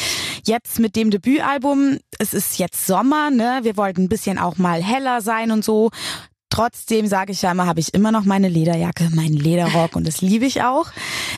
[0.44, 3.58] Jetzt mit dem Debütalbum, es ist jetzt Sommer, ne?
[3.62, 5.90] Wir wollten ein bisschen auch mal heller sein und so.
[6.56, 10.22] Trotzdem sage ich ja immer, habe ich immer noch meine Lederjacke, meinen Lederrock und das
[10.22, 10.86] liebe ich auch.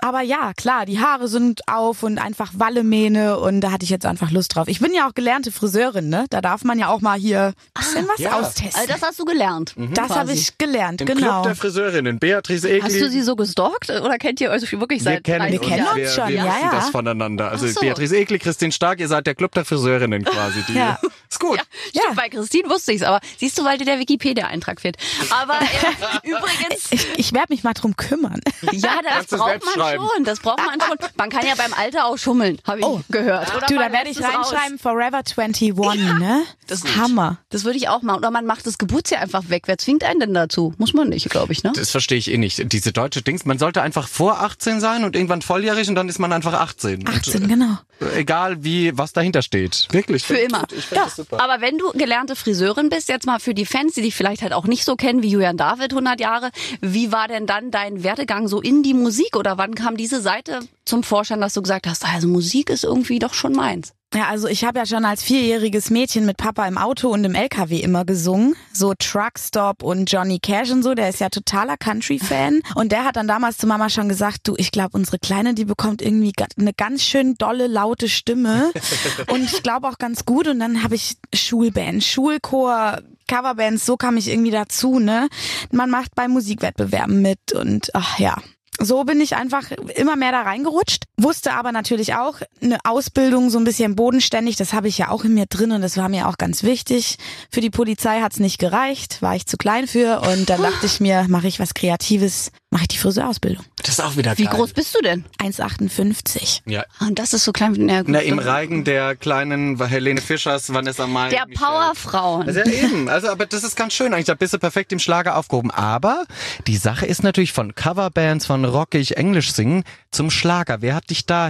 [0.00, 4.06] Aber ja, klar, die Haare sind auf und einfach Wallemähne und da hatte ich jetzt
[4.06, 4.68] einfach Lust drauf.
[4.68, 6.26] Ich bin ja auch gelernte Friseurin, ne?
[6.30, 8.38] Da darf man ja auch mal hier ein bisschen was ja.
[8.38, 8.70] austesten.
[8.76, 9.74] Also das hast du gelernt.
[9.76, 10.20] das quasi.
[10.20, 11.42] habe ich gelernt, Im genau.
[11.42, 12.82] Club der Friseurinnen, Beatrice Egli.
[12.82, 15.68] Hast du sie so gestalkt oder kennt ihr euch wirklich wir seit kennen, 30 Wir
[15.68, 16.70] kennen uns schon, wir ja, ja.
[16.70, 17.50] das voneinander.
[17.50, 17.80] Also Ach so.
[17.80, 20.62] Beatrice Egli, Christine Stark, ihr seid der Club der Friseurinnen quasi.
[20.68, 20.96] Die Ja.
[21.28, 21.58] Ist gut.
[21.92, 24.96] Ja, stimmt, bei Christine wusste ich's, aber siehst du, weil dir der Wikipedia-Eintrag fehlt.
[25.30, 28.40] Aber äh, übrigens, Ich, ich werde mich mal drum kümmern.
[28.72, 30.24] ja, das Kannst braucht man schon.
[30.24, 30.96] Das braucht man schon.
[31.16, 33.54] Man kann ja beim Alter auch schummeln, habe ich gehört.
[33.56, 35.74] Oder Du, da werde ich reinschreiben Forever 21,
[36.18, 36.42] ne?
[36.66, 37.38] das ist Hammer.
[37.50, 38.18] Das würde ich auch machen.
[38.18, 39.64] Oder man macht das Geburtsjahr einfach weg.
[39.66, 40.74] Wer zwingt einen denn dazu?
[40.78, 41.72] Muss man nicht, glaube ich, ne?
[41.74, 42.72] Das verstehe ich eh nicht.
[42.72, 46.18] Diese deutsche Dings, man sollte einfach vor 18 sein und irgendwann volljährig und dann ist
[46.18, 47.06] man einfach 18.
[47.08, 47.78] 18, genau.
[48.00, 49.88] Und, äh, egal wie, was dahinter steht.
[49.90, 50.24] Wirklich.
[50.24, 50.64] Für immer.
[50.76, 51.40] Ich finde das super.
[51.42, 54.52] Aber wenn du gelernte Friseurin bist, jetzt mal für die Fans, die dich vielleicht halt
[54.52, 56.50] auch nicht so kennen wie Julian David 100 Jahre,
[56.80, 60.60] wie war denn dann dein Werdegang so in die Musik oder wann kam diese Seite
[60.84, 63.92] zum Vorschein, dass du gesagt hast, also Musik ist irgendwie doch schon meins?
[64.14, 67.34] Ja, also ich habe ja schon als vierjähriges Mädchen mit Papa im Auto und im
[67.34, 68.56] LKW immer gesungen.
[68.72, 70.94] So Truckstop und Johnny Cash und so.
[70.94, 72.62] Der ist ja totaler Country-Fan.
[72.74, 75.64] Und der hat dann damals zu Mama schon gesagt, du, ich glaube, unsere Kleine, die
[75.64, 78.72] bekommt irgendwie eine ganz schön dolle, laute Stimme.
[79.28, 80.48] und ich glaube auch ganz gut.
[80.48, 85.28] Und dann habe ich Schulband, Schulchor, Coverbands, so kam ich irgendwie dazu, ne?
[85.70, 88.36] Man macht bei Musikwettbewerben mit und ach ja.
[88.80, 93.58] So bin ich einfach immer mehr da reingerutscht, wusste aber natürlich auch, eine Ausbildung so
[93.58, 96.28] ein bisschen bodenständig, das habe ich ja auch in mir drin und das war mir
[96.28, 97.16] auch ganz wichtig.
[97.50, 101.00] Für die Polizei hat's nicht gereicht, war ich zu klein für und dann dachte ich
[101.00, 103.64] mir, mache ich was Kreatives, mache ich die Friseurausbildung.
[103.88, 104.54] Das ist auch wieder Wie geil.
[104.54, 105.24] groß bist du denn?
[105.38, 106.60] 1,58.
[106.66, 106.84] Ja.
[107.00, 107.88] Und das ist so klein.
[107.88, 108.10] Ja, gut.
[108.10, 111.30] Na, im Reigen der kleinen Helene Fischers, Vanessa Mai.
[111.30, 111.66] der Michelle.
[111.66, 112.46] Powerfrauen.
[112.46, 113.08] Also ja, eben.
[113.08, 114.26] Also, aber das ist ganz schön eigentlich.
[114.26, 115.70] Da bist du perfekt im Schlager aufgehoben.
[115.70, 116.24] Aber
[116.66, 120.82] die Sache ist natürlich von Coverbands, von rockig Englisch singen zum Schlager.
[120.82, 121.48] Wer hat dich da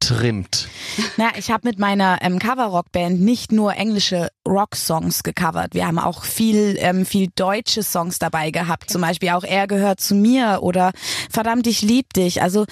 [0.00, 0.68] hingetrimmt?
[1.16, 5.74] Na, ich habe mit meiner ähm, Cover-Rock-Band nicht nur englische Rock-Songs gecovert.
[5.74, 8.90] Wir haben auch viel, ähm, viel deutsche Songs dabei gehabt.
[8.90, 10.92] Zum Beispiel auch Er gehört zu mir oder
[11.30, 12.42] Verdammt, ich lieb dich.
[12.42, 12.66] Also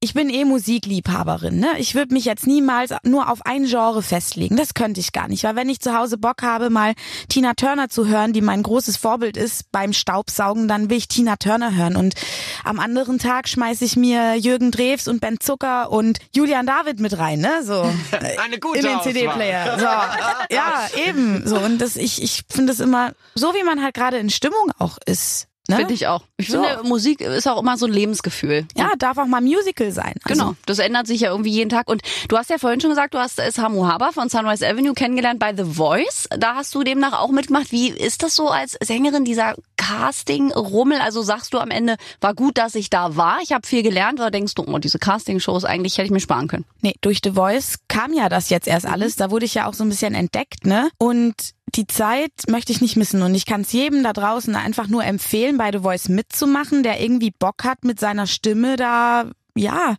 [0.00, 1.58] ich bin eh Musikliebhaberin.
[1.58, 1.70] Ne?
[1.78, 4.56] Ich würde mich jetzt niemals nur auf ein Genre festlegen.
[4.56, 5.42] Das könnte ich gar nicht.
[5.42, 6.94] Weil wenn ich zu Hause Bock habe, mal
[7.28, 11.34] Tina Turner zu hören, die mein großes Vorbild ist beim Staubsaugen, dann will ich Tina
[11.36, 11.96] Turner hören.
[11.96, 12.14] Und
[12.62, 17.18] am anderen Tag schmeiße ich mir Jürgen Drews und Ben Zucker und Julian David mit
[17.18, 17.40] rein.
[17.40, 17.64] Ne?
[17.64, 17.82] So
[18.40, 19.12] Eine gute in den Auswahl.
[19.12, 19.78] CD-Player.
[19.80, 19.86] So.
[20.54, 21.46] Ja, eben.
[21.46, 21.58] So.
[21.58, 24.96] Und das, ich, ich finde es immer, so wie man halt gerade in Stimmung auch
[25.06, 25.48] ist.
[25.68, 25.76] Ne?
[25.76, 26.22] Finde ich auch.
[26.38, 26.62] Ich So.
[26.62, 28.66] finde, Musik ist auch immer so ein Lebensgefühl.
[28.74, 30.14] Ja, darf auch mal Musical sein.
[30.24, 31.90] Also, Genau, das ändert sich ja irgendwie jeden Tag.
[31.90, 35.38] Und du hast ja vorhin schon gesagt, du hast Samu Haber von Sunrise Avenue kennengelernt
[35.38, 36.26] bei The Voice.
[36.30, 37.70] Da hast du demnach auch mitgemacht.
[37.70, 41.00] Wie ist das so als Sängerin, dieser Casting-Rummel?
[41.00, 44.20] Also sagst du am Ende, war gut, dass ich da war, ich habe viel gelernt,
[44.20, 46.64] oder denkst du, oh, diese Casting-Shows, eigentlich hätte ich mir sparen können?
[46.80, 49.16] Nee, durch The Voice kam ja das jetzt erst alles.
[49.16, 50.88] Da wurde ich ja auch so ein bisschen entdeckt, ne?
[50.98, 51.34] Und
[51.74, 53.22] die Zeit möchte ich nicht missen.
[53.22, 57.00] Und ich kann es jedem da draußen einfach nur empfehlen, bei The Voice mitzumachen, der
[57.00, 59.96] irgendwie Bock hat, mit seiner Stimme da, ja,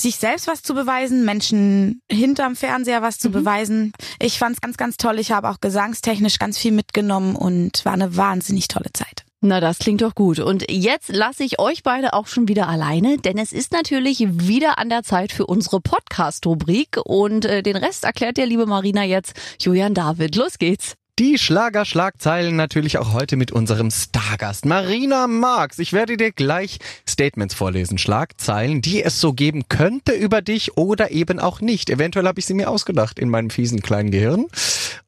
[0.00, 3.92] sich selbst was zu beweisen, Menschen hinterm Fernseher was zu beweisen.
[4.20, 5.18] Ich fand's ganz, ganz toll.
[5.18, 9.24] Ich habe auch gesangstechnisch ganz viel mitgenommen und war eine wahnsinnig tolle Zeit.
[9.42, 10.38] Na, das klingt doch gut.
[10.38, 14.78] Und jetzt lasse ich euch beide auch schon wieder alleine, denn es ist natürlich wieder
[14.78, 16.98] an der Zeit für unsere Podcast-Rubrik.
[17.04, 20.36] Und äh, den Rest erklärt dir, liebe Marina, jetzt Julian David.
[20.36, 20.99] Los geht's.
[21.20, 25.78] Die Schlager-Schlagzeilen natürlich auch heute mit unserem Stargast Marina Marx.
[25.78, 31.10] Ich werde dir gleich Statements vorlesen, Schlagzeilen, die es so geben könnte über dich oder
[31.10, 31.90] eben auch nicht.
[31.90, 34.46] Eventuell habe ich sie mir ausgedacht in meinem fiesen kleinen Gehirn.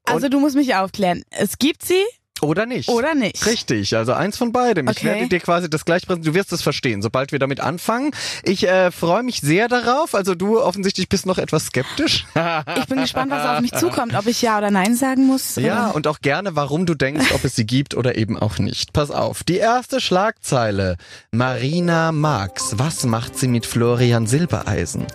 [0.04, 1.22] Also du musst mich aufklären.
[1.30, 2.04] Es gibt sie
[2.42, 2.88] Oder nicht.
[2.88, 3.46] Oder nicht.
[3.46, 4.88] Richtig, also eins von beidem.
[4.88, 5.06] Ich Okay.
[5.06, 6.34] werde dir quasi das gleich präsentieren.
[6.34, 8.10] Du wirst es verstehen, sobald wir damit anfangen.
[8.42, 10.14] Ich äh, freue mich sehr darauf.
[10.14, 12.26] Also du offensichtlich bist noch etwas skeptisch.
[12.76, 15.56] Ich bin gespannt, was auf mich zukommt, ob ich Ja oder Nein sagen muss.
[15.56, 15.94] Ja, oder?
[15.94, 18.92] und auch gerne, warum du denkst, ob es sie gibt oder eben auch nicht.
[18.92, 20.96] Pass auf, die erste Schlagzeile.
[21.30, 22.74] Marina Marx.
[22.78, 25.06] Was macht sie mit Florian Silbereisen?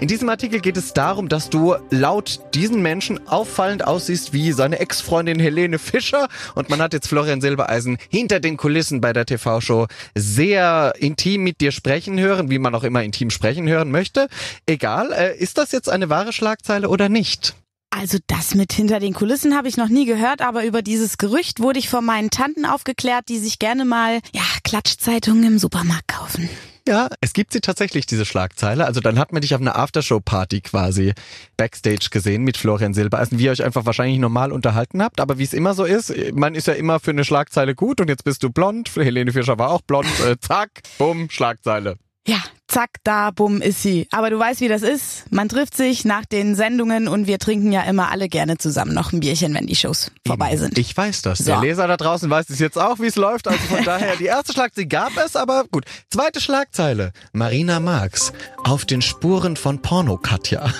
[0.00, 4.78] In diesem Artikel geht es darum, dass du laut diesen Menschen auffallend aussiehst wie seine
[4.78, 6.28] Ex-Freundin Helene Fischer.
[6.54, 11.60] Und man hat jetzt Florian Silbereisen hinter den Kulissen bei der TV-Show sehr intim mit
[11.60, 14.26] dir sprechen hören, wie man auch immer intim sprechen hören möchte.
[14.66, 17.54] Egal, äh, ist das jetzt eine wahre Schlagzeile oder nicht?
[17.90, 21.60] Also das mit hinter den Kulissen habe ich noch nie gehört, aber über dieses Gerücht
[21.60, 26.48] wurde ich von meinen Tanten aufgeklärt, die sich gerne mal ja Klatschzeitungen im Supermarkt kaufen.
[26.86, 28.84] Ja, es gibt sie tatsächlich, diese Schlagzeile.
[28.84, 31.14] Also dann hat man dich auf einer Aftershow-Party quasi
[31.56, 35.18] Backstage gesehen mit Florian Silbereisen, wie ihr euch einfach wahrscheinlich normal unterhalten habt.
[35.18, 38.08] Aber wie es immer so ist, man ist ja immer für eine Schlagzeile gut und
[38.08, 38.94] jetzt bist du blond.
[38.96, 40.08] Helene Fischer war auch blond.
[40.20, 41.96] Äh, zack, bumm, Schlagzeile.
[42.26, 44.08] Ja, zack, da, bumm, ist sie.
[44.10, 45.30] Aber du weißt, wie das ist.
[45.30, 49.12] Man trifft sich nach den Sendungen und wir trinken ja immer alle gerne zusammen noch
[49.12, 50.78] ein Bierchen, wenn die Shows vorbei sind.
[50.78, 51.38] Ich weiß das.
[51.38, 51.44] So.
[51.44, 53.46] Der Leser da draußen weiß es jetzt auch, wie es läuft.
[53.46, 55.84] Also von daher, die erste Schlagzeile gab es, aber gut.
[56.10, 57.12] Zweite Schlagzeile.
[57.32, 58.32] Marina Marx.
[58.64, 60.72] Auf den Spuren von Porno-Katja.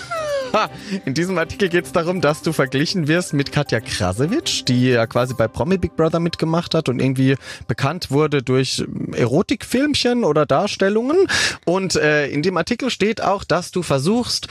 [1.04, 5.06] In diesem Artikel geht es darum, dass du verglichen wirst mit Katja Krasewitsch, die ja
[5.06, 7.36] quasi bei Promi Big Brother mitgemacht hat und irgendwie
[7.66, 11.26] bekannt wurde durch Erotikfilmchen oder Darstellungen.
[11.64, 14.48] Und äh, in dem Artikel steht auch, dass du versuchst,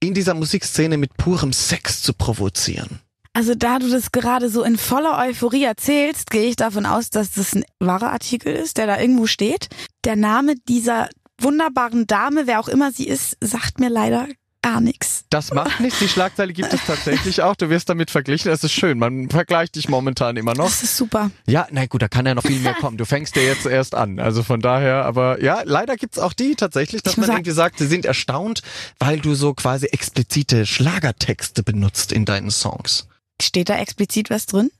[0.00, 3.00] in dieser Musikszene mit purem Sex zu provozieren.
[3.32, 7.32] Also da du das gerade so in voller Euphorie erzählst, gehe ich davon aus, dass
[7.32, 9.68] das ein wahrer Artikel ist, der da irgendwo steht.
[10.04, 14.26] Der Name dieser wunderbaren Dame, wer auch immer sie ist, sagt mir leider
[14.62, 15.24] gar nichts.
[15.30, 15.98] Das macht nichts.
[16.00, 17.56] Die Schlagzeile gibt es tatsächlich auch.
[17.56, 18.50] Du wirst damit verglichen.
[18.50, 18.98] Es ist schön.
[18.98, 20.66] Man vergleicht dich momentan immer noch.
[20.66, 21.30] Das ist super.
[21.46, 22.96] Ja, na gut, da kann ja noch viel mehr kommen.
[22.96, 24.18] Du fängst ja jetzt erst an.
[24.18, 27.78] Also von daher, aber ja, leider gibt's auch die tatsächlich, dass Ich man irgendwie sagt,
[27.78, 28.62] sie sind erstaunt,
[28.98, 33.08] weil du so quasi explizite Schlagertexte benutzt in deinen Songs.
[33.40, 34.70] Steht da explizit was drin?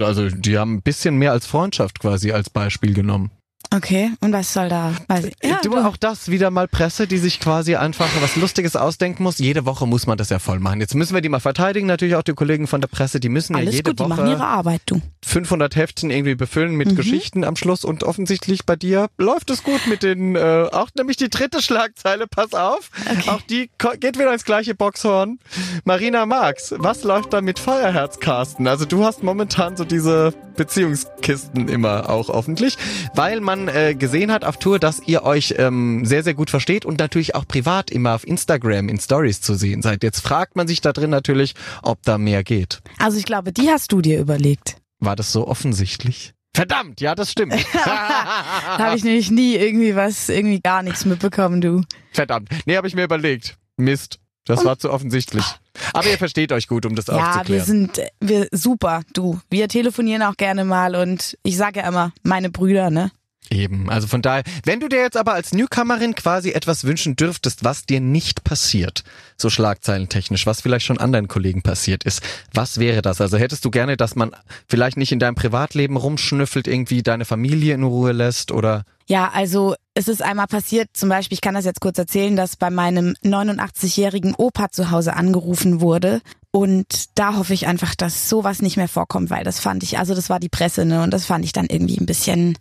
[0.00, 3.30] Also die haben ein bisschen mehr als Freundschaft quasi als Beispiel genommen.
[3.76, 4.92] Okay, und was soll da?
[5.06, 5.34] Weiß ich.
[5.42, 9.38] Ja, du, auch das wieder mal Presse, die sich quasi einfach was Lustiges ausdenken muss.
[9.38, 10.80] Jede Woche muss man das ja voll machen.
[10.80, 13.52] Jetzt müssen wir die mal verteidigen, natürlich auch die Kollegen von der Presse, die müssen
[13.52, 15.02] ja alles jede gut, die Woche machen ihre Arbeit, du.
[15.26, 16.96] 500 Heftchen irgendwie befüllen mit Mhm.
[16.96, 21.16] Geschichten am Schluss und offensichtlich bei dir läuft es gut mit den, äh, auch nämlich
[21.18, 23.30] die dritte Schlagzeile, pass auf, Okay.
[23.30, 23.68] auch die
[24.00, 25.38] geht wieder ins gleiche Boxhorn.
[25.84, 28.66] Marina Marx, was läuft da mit Feuerherz, Carsten?
[28.68, 32.76] Also du hast momentan so diese Beziehungskisten immer auch hoffentlich,
[33.14, 36.84] weil man äh, gesehen hat auf Tour, dass ihr euch ähm, sehr, sehr gut versteht
[36.84, 40.02] und natürlich auch privat immer auf Instagram in Stories zu sehen seid.
[40.02, 42.80] Jetzt fragt man sich da drin natürlich, ob da mehr geht.
[42.98, 44.76] Also ich glaube, die hast du dir überlegt.
[44.98, 46.32] War das so offensichtlich?
[46.54, 47.54] Verdammt, ja, das stimmt.
[47.74, 51.82] Da habe ich nämlich nie irgendwie was, irgendwie gar nichts mitbekommen, du.
[52.12, 52.48] Verdammt.
[52.64, 53.56] Nee, habe ich mir überlegt.
[53.76, 54.18] Mist.
[54.46, 55.44] Das war zu offensichtlich.
[55.92, 57.64] Aber ihr versteht euch gut, um das Ja, wir aufzuklären.
[57.66, 59.40] sind äh, wir super, du.
[59.50, 63.10] Wir telefonieren auch gerne mal und ich sage ja immer, meine Brüder, ne?
[63.50, 63.88] Eben.
[63.88, 67.86] Also von daher, wenn du dir jetzt aber als Newcomerin quasi etwas wünschen dürftest, was
[67.86, 69.04] dir nicht passiert,
[69.36, 73.20] so schlagzeilentechnisch, was vielleicht schon anderen Kollegen passiert ist, was wäre das?
[73.20, 74.32] Also hättest du gerne, dass man
[74.68, 79.74] vielleicht nicht in deinem Privatleben rumschnüffelt, irgendwie deine Familie in Ruhe lässt oder Ja, also
[79.94, 83.14] es ist einmal passiert, zum Beispiel, ich kann das jetzt kurz erzählen, dass bei meinem
[83.22, 86.20] 89-jährigen Opa zu Hause angerufen wurde.
[86.50, 90.14] Und da hoffe ich einfach, dass sowas nicht mehr vorkommt, weil das fand ich, also
[90.14, 91.02] das war die Presse, ne?
[91.02, 92.56] Und das fand ich dann irgendwie ein bisschen,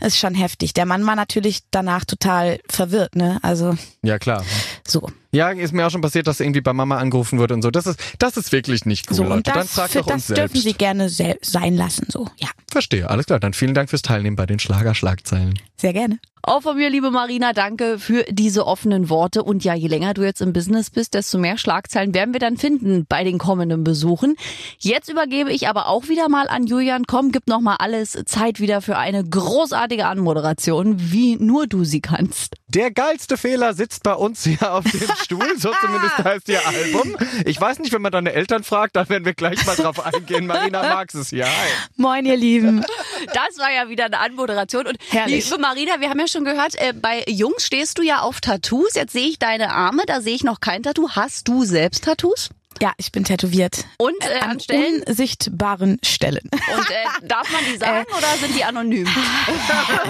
[0.00, 0.74] ist schon heftig.
[0.74, 3.38] Der Mann war natürlich danach total verwirrt, ne?
[3.42, 4.44] Also ja klar.
[4.86, 5.08] so.
[5.32, 7.70] Ja, ist mir auch schon passiert, dass irgendwie bei Mama angerufen wird und so.
[7.70, 9.34] Das ist, das ist wirklich nicht cool, so, Leute.
[9.34, 10.62] und Dann das, fragt für, doch uns das dürfen selbst.
[10.64, 11.08] Sie gerne
[11.42, 12.26] sein lassen, so.
[12.36, 13.40] Ja, Verstehe, alles klar.
[13.40, 15.58] Dann vielen Dank fürs Teilnehmen bei den Schlager-Schlagzeilen.
[15.76, 16.18] sehr gerne.
[16.42, 19.42] Auch von mir, liebe Marina, danke für diese offenen Worte.
[19.42, 22.56] Und ja, je länger du jetzt im Business bist, desto mehr Schlagzeilen werden wir dann
[22.56, 24.36] finden bei den kommenden Besuchen.
[24.78, 27.04] Jetzt übergebe ich aber auch wieder mal an Julian.
[27.08, 32.00] Komm, gib noch mal alles Zeit wieder für eine großartige Anmoderation, wie nur du sie
[32.00, 32.54] kannst.
[32.68, 37.16] Der geilste Fehler sitzt bei uns hier auf dem Stuhl, so zumindest heißt ihr Album.
[37.44, 40.46] Ich weiß nicht, wenn man deine Eltern fragt, da werden wir gleich mal drauf eingehen.
[40.46, 41.46] Marina Marx ist hier.
[41.46, 41.68] Hi.
[41.96, 42.84] Moin, ihr Lieben.
[43.32, 44.86] Das war ja wieder eine Anmoderation.
[44.86, 45.44] Und Herrlich.
[45.44, 48.94] liebe Marina, wir haben ja schon gehört, äh, bei Jungs stehst du ja auf Tattoos.
[48.94, 51.10] Jetzt sehe ich deine Arme, da sehe ich noch kein Tattoo.
[51.10, 52.50] Hast du selbst Tattoos?
[52.80, 53.84] Ja, ich bin tätowiert.
[53.98, 55.02] Und äh, An an Stellen?
[55.06, 56.48] unsichtbaren Stellen.
[56.52, 59.06] Und äh, darf man die sagen oder sind die anonym?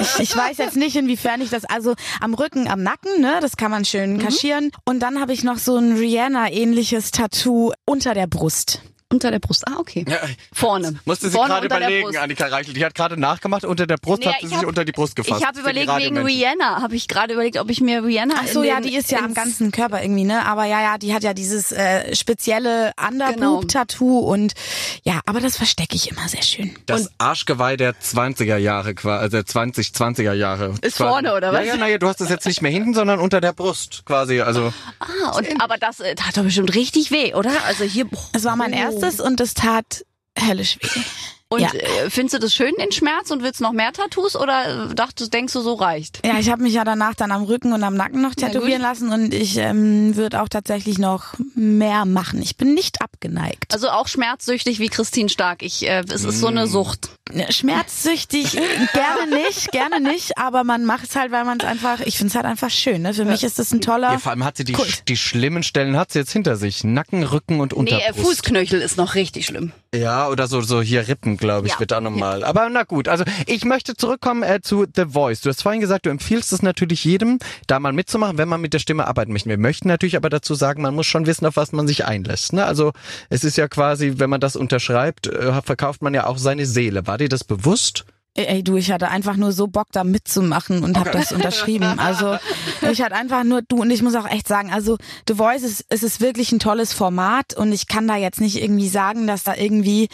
[0.00, 3.56] Ich, ich weiß jetzt nicht, inwiefern ich das, also am Rücken, am Nacken, ne, das
[3.56, 4.70] kann man schön kaschieren.
[4.84, 8.82] Und dann habe ich noch so ein Rihanna-ähnliches Tattoo unter der Brust.
[9.12, 9.62] Unter der Brust.
[9.68, 10.04] Ah, okay.
[10.52, 10.98] Vorne.
[11.04, 12.16] Musste sie gerade überlegen.
[12.16, 12.74] Annika Reichel.
[12.74, 14.90] Die hat gerade nachgemacht, unter der Brust Naja, hat sie ich sich hab- unter die
[14.90, 15.40] Brust gefasst.
[15.40, 16.18] Ich habe überlegt wegen.
[16.18, 16.82] Rihanna.
[16.82, 18.34] Habe ich gerade überlegt, ob ich mir Rihanna.
[18.38, 20.44] Ach so, ja, den- die ist ja am ganzen Körper irgendwie, ne?
[20.44, 24.54] Aber ja, ja, die hat ja dieses äh, spezielle Underboob-Tattoo und
[25.04, 26.74] ja, aber das verstecke ich immer sehr schön.
[26.86, 30.74] Das Arschgeweih der 20er Jahre, quasi, also der 2020er Jahre.
[30.82, 31.10] Ist quasi.
[31.10, 31.60] vorne, oder was?
[31.60, 34.40] Ja, ja, naja, du hast es jetzt nicht mehr hinten, sondern unter der Brust quasi.
[34.40, 37.52] Also Ah, und, aber das äh, tat doch bestimmt richtig weh, oder?
[37.66, 38.06] Also hier.
[38.06, 38.18] boah.
[38.32, 38.76] Es war mein Oh.
[39.06, 40.04] Erstes und es tat
[40.38, 41.00] höllisch weh.
[41.48, 41.68] Und Ja.
[41.72, 45.32] äh, findest du das schön, den Schmerz, und willst noch mehr Tattoos oder äh, dachtest,
[45.32, 46.26] denkst du, so reicht?
[46.26, 49.12] Ja, ich habe mich ja danach dann am Rücken und am Nacken noch tätowieren lassen
[49.12, 52.42] und ich ähm, würde auch tatsächlich noch mehr machen.
[52.42, 53.72] Ich bin nicht abgeneigt.
[53.72, 55.62] Also auch schmerzsüchtig wie Christine Stark.
[55.62, 56.50] Ich, äh, es ist so Mm.
[56.50, 57.10] eine Sucht.
[57.50, 58.52] Schmerzsüchtig,
[58.92, 62.30] gerne nicht, gerne nicht, aber man macht es halt, weil man es einfach, ich finde
[62.30, 63.02] es halt einfach schön.
[63.02, 63.14] Ne?
[63.14, 64.12] Für mich ist es ein toller.
[64.12, 65.08] ja, vor allem hat sie die, Kult.
[65.08, 66.84] die schlimmen Stellen hat sie jetzt hinter sich.
[66.84, 68.18] Nacken, Rücken und Nee, Unterbrust.
[68.18, 69.72] äh, Fußknöchel ist noch richtig schlimm.
[69.94, 71.80] Ja, oder so, so hier Rippen, glaube ich, Ja.
[71.80, 72.44] wird auch nochmal.
[72.44, 75.40] Aber na gut, also ich möchte zurückkommen äh, zu The Voice.
[75.40, 78.74] Du hast vorhin gesagt, du empfiehlst es natürlich jedem, da mal mitzumachen, wenn man mit
[78.74, 79.48] der Stimme arbeiten möchte.
[79.48, 82.52] Wir möchten natürlich aber dazu sagen, man muss schon wissen, auf was man sich einlässt.
[82.52, 82.64] Ne?
[82.64, 82.92] Also
[83.30, 87.06] es ist ja quasi, wenn man das unterschreibt, äh, verkauft man ja auch seine Seele.
[87.06, 88.04] War dir das bewusst?
[88.36, 91.98] Ey, du, ich hatte einfach nur so Bock, da mitzumachen und hab das unterschrieben.
[91.98, 92.36] Also
[92.90, 95.86] ich hatte einfach nur du und ich muss auch echt sagen, also The Voice ist,
[95.88, 99.42] es ist wirklich ein tolles Format und ich kann da jetzt nicht irgendwie sagen, dass
[99.42, 100.08] da irgendwie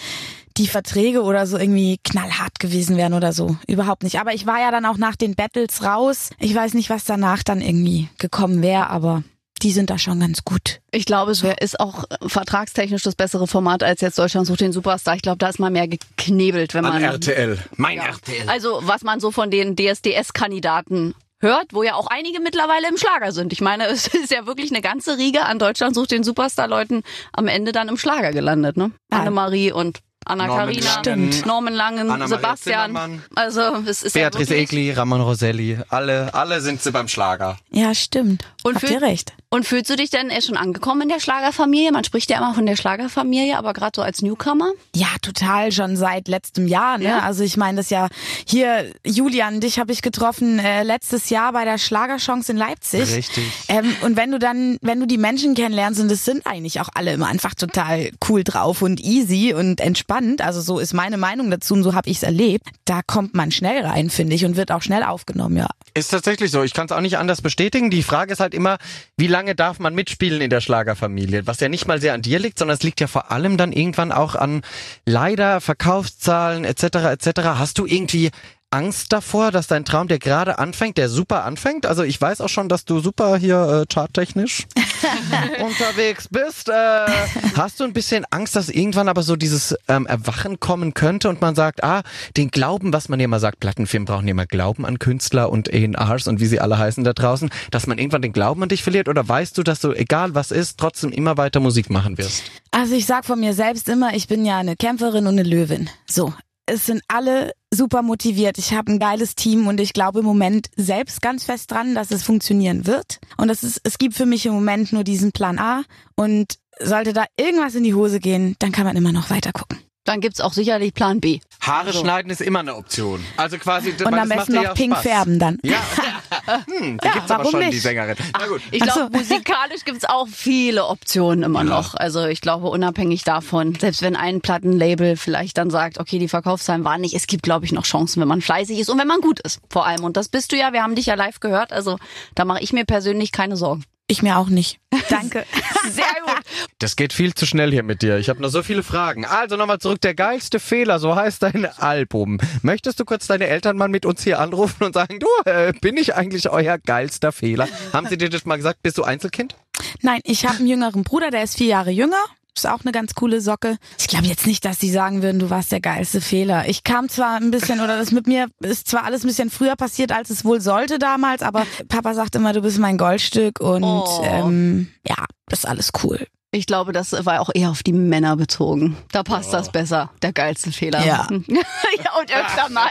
[0.56, 3.56] die Verträge oder so irgendwie knallhart gewesen wären oder so.
[3.66, 4.20] Überhaupt nicht.
[4.20, 6.30] Aber ich war ja dann auch nach den Battles raus.
[6.38, 9.22] Ich weiß nicht, was danach dann irgendwie gekommen wäre, aber
[9.62, 10.80] die sind da schon ganz gut.
[10.90, 14.60] Ich glaube, es wär, ist auch äh, vertragstechnisch das bessere Format als jetzt Deutschland sucht
[14.60, 15.14] den Superstar.
[15.14, 17.02] Ich glaube, da ist mal mehr geknebelt, wenn man.
[17.02, 17.58] RTL.
[17.76, 18.48] Mein RTL.
[18.48, 23.32] Also, was man so von den DSDS-Kandidaten hört, wo ja auch einige mittlerweile im Schlager
[23.32, 23.52] sind.
[23.52, 27.48] Ich meine, es ist ja wirklich eine ganze Riege an Deutschland sucht den Superstar-Leuten am
[27.48, 28.92] Ende dann im Schlager gelandet, ne?
[29.10, 29.18] Ja.
[29.18, 31.42] Annemarie und Anna Norman Karina, Langen.
[31.46, 33.22] Norman Langen, Anna-Maria Sebastian.
[33.34, 37.58] Also, es ist Beatrice ja Egli, Ramon Roselli, alle, alle sind sie beim Schlager.
[37.70, 38.44] Ja, stimmt.
[38.62, 39.32] Und Habt ihr recht.
[39.50, 41.92] Und fühlst du dich denn äh, schon angekommen in der Schlagerfamilie?
[41.92, 44.70] Man spricht ja immer von der Schlagerfamilie, aber gerade so als Newcomer.
[44.94, 46.96] Ja, total, schon seit letztem Jahr.
[46.96, 47.04] Ne?
[47.04, 47.18] Ja.
[47.18, 48.08] Also ich meine das ja
[48.46, 53.14] hier, Julian, dich habe ich getroffen äh, letztes Jahr bei der Schlagerchance in Leipzig.
[53.14, 53.44] Richtig.
[53.68, 56.88] Ähm, und wenn du dann, wenn du die Menschen kennenlernst, und das sind eigentlich auch
[56.94, 61.50] alle immer einfach total cool drauf und easy und entspannt, also so ist meine Meinung
[61.50, 64.56] dazu und so habe ich es erlebt, da kommt man schnell rein, finde ich, und
[64.56, 65.68] wird auch schnell aufgenommen, ja.
[65.94, 66.62] Ist tatsächlich so.
[66.62, 67.90] Ich kann es auch nicht anders bestätigen.
[67.90, 68.78] Die Frage ist halt immer,
[69.16, 71.46] wie lange darf man mitspielen in der Schlagerfamilie?
[71.46, 73.72] Was ja nicht mal sehr an dir liegt, sondern es liegt ja vor allem dann
[73.72, 74.62] irgendwann auch an
[75.04, 76.84] leider Verkaufszahlen etc.
[77.12, 77.40] etc.
[77.58, 78.30] Hast du irgendwie
[78.72, 81.86] Angst davor, dass dein Traum, der gerade anfängt, der super anfängt?
[81.86, 84.66] Also ich weiß auch schon, dass du super hier äh, charttechnisch
[85.62, 86.68] unterwegs bist.
[86.68, 87.06] Äh,
[87.54, 91.40] hast du ein bisschen Angst, dass irgendwann aber so dieses ähm, Erwachen kommen könnte und
[91.40, 92.02] man sagt, ah,
[92.36, 95.72] den Glauben, was man ja immer sagt, Plattenfirmen brauchen ja immer Glauben an Künstler und
[95.72, 98.82] A&Rs und wie sie alle heißen da draußen, dass man irgendwann den Glauben an dich
[98.82, 102.44] verliert oder weißt du, dass du, egal was ist, trotzdem immer weiter Musik machen wirst?
[102.70, 105.90] Also ich sag von mir selbst immer, ich bin ja eine Kämpferin und eine Löwin.
[106.06, 106.32] So.
[106.64, 108.58] Es sind alle super motiviert.
[108.58, 112.10] Ich habe ein geiles Team und ich glaube im Moment selbst ganz fest dran, dass
[112.10, 113.18] es funktionieren wird.
[113.36, 115.82] Und es ist, es gibt für mich im Moment nur diesen Plan A.
[116.14, 119.78] Und sollte da irgendwas in die Hose gehen, dann kann man immer noch weiter gucken.
[120.04, 121.38] Dann gibt's auch sicherlich Plan B.
[121.60, 123.24] Haare schneiden ist immer eine Option.
[123.36, 125.58] Also quasi, Und am besten noch pink färben dann.
[125.62, 125.76] Ja,
[126.66, 127.72] hm, die Ja, gibt's aber warum schon, nicht?
[127.74, 128.16] die Sängerin.
[128.36, 128.62] Na gut.
[128.72, 129.18] Ich glaube, so.
[129.18, 131.94] musikalisch gibt's auch viele Optionen immer noch.
[131.94, 136.82] Also ich glaube, unabhängig davon, selbst wenn ein Plattenlabel vielleicht dann sagt, okay, die Verkaufszahlen
[136.82, 139.20] waren nicht, es gibt, glaube ich, noch Chancen, wenn man fleißig ist und wenn man
[139.20, 140.02] gut ist, vor allem.
[140.02, 141.98] Und das bist du ja, wir haben dich ja live gehört, also
[142.34, 143.84] da mache ich mir persönlich keine Sorgen.
[144.12, 144.78] Ich mir auch nicht.
[145.08, 145.46] Danke.
[145.90, 146.44] Sehr gut.
[146.78, 148.18] Das geht viel zu schnell hier mit dir.
[148.18, 149.24] Ich habe noch so viele Fragen.
[149.24, 150.02] Also nochmal zurück.
[150.02, 152.36] Der geilste Fehler, so heißt dein Album.
[152.60, 155.96] Möchtest du kurz deine Eltern mal mit uns hier anrufen und sagen, du, äh, bin
[155.96, 157.70] ich eigentlich euer geilster Fehler?
[157.94, 158.82] Haben sie dir das mal gesagt?
[158.82, 159.56] Bist du Einzelkind?
[160.02, 162.22] Nein, ich habe einen jüngeren Bruder, der ist vier Jahre jünger.
[162.54, 163.78] Ist auch eine ganz coole Socke.
[163.98, 166.68] Ich glaube jetzt nicht, dass die sagen würden, du warst der geilste Fehler.
[166.68, 169.74] Ich kam zwar ein bisschen, oder das mit mir ist zwar alles ein bisschen früher
[169.74, 173.82] passiert, als es wohl sollte damals, aber Papa sagt immer, du bist mein Goldstück und
[173.84, 174.20] Oh.
[174.24, 176.26] ähm, ja, das ist alles cool.
[176.54, 178.98] Ich glaube, das war auch eher auf die Männer bezogen.
[179.12, 180.10] Da passt das besser.
[180.20, 181.02] Der geilste Fehler.
[181.02, 181.26] Ja.
[181.46, 182.90] ja, und öfter mal.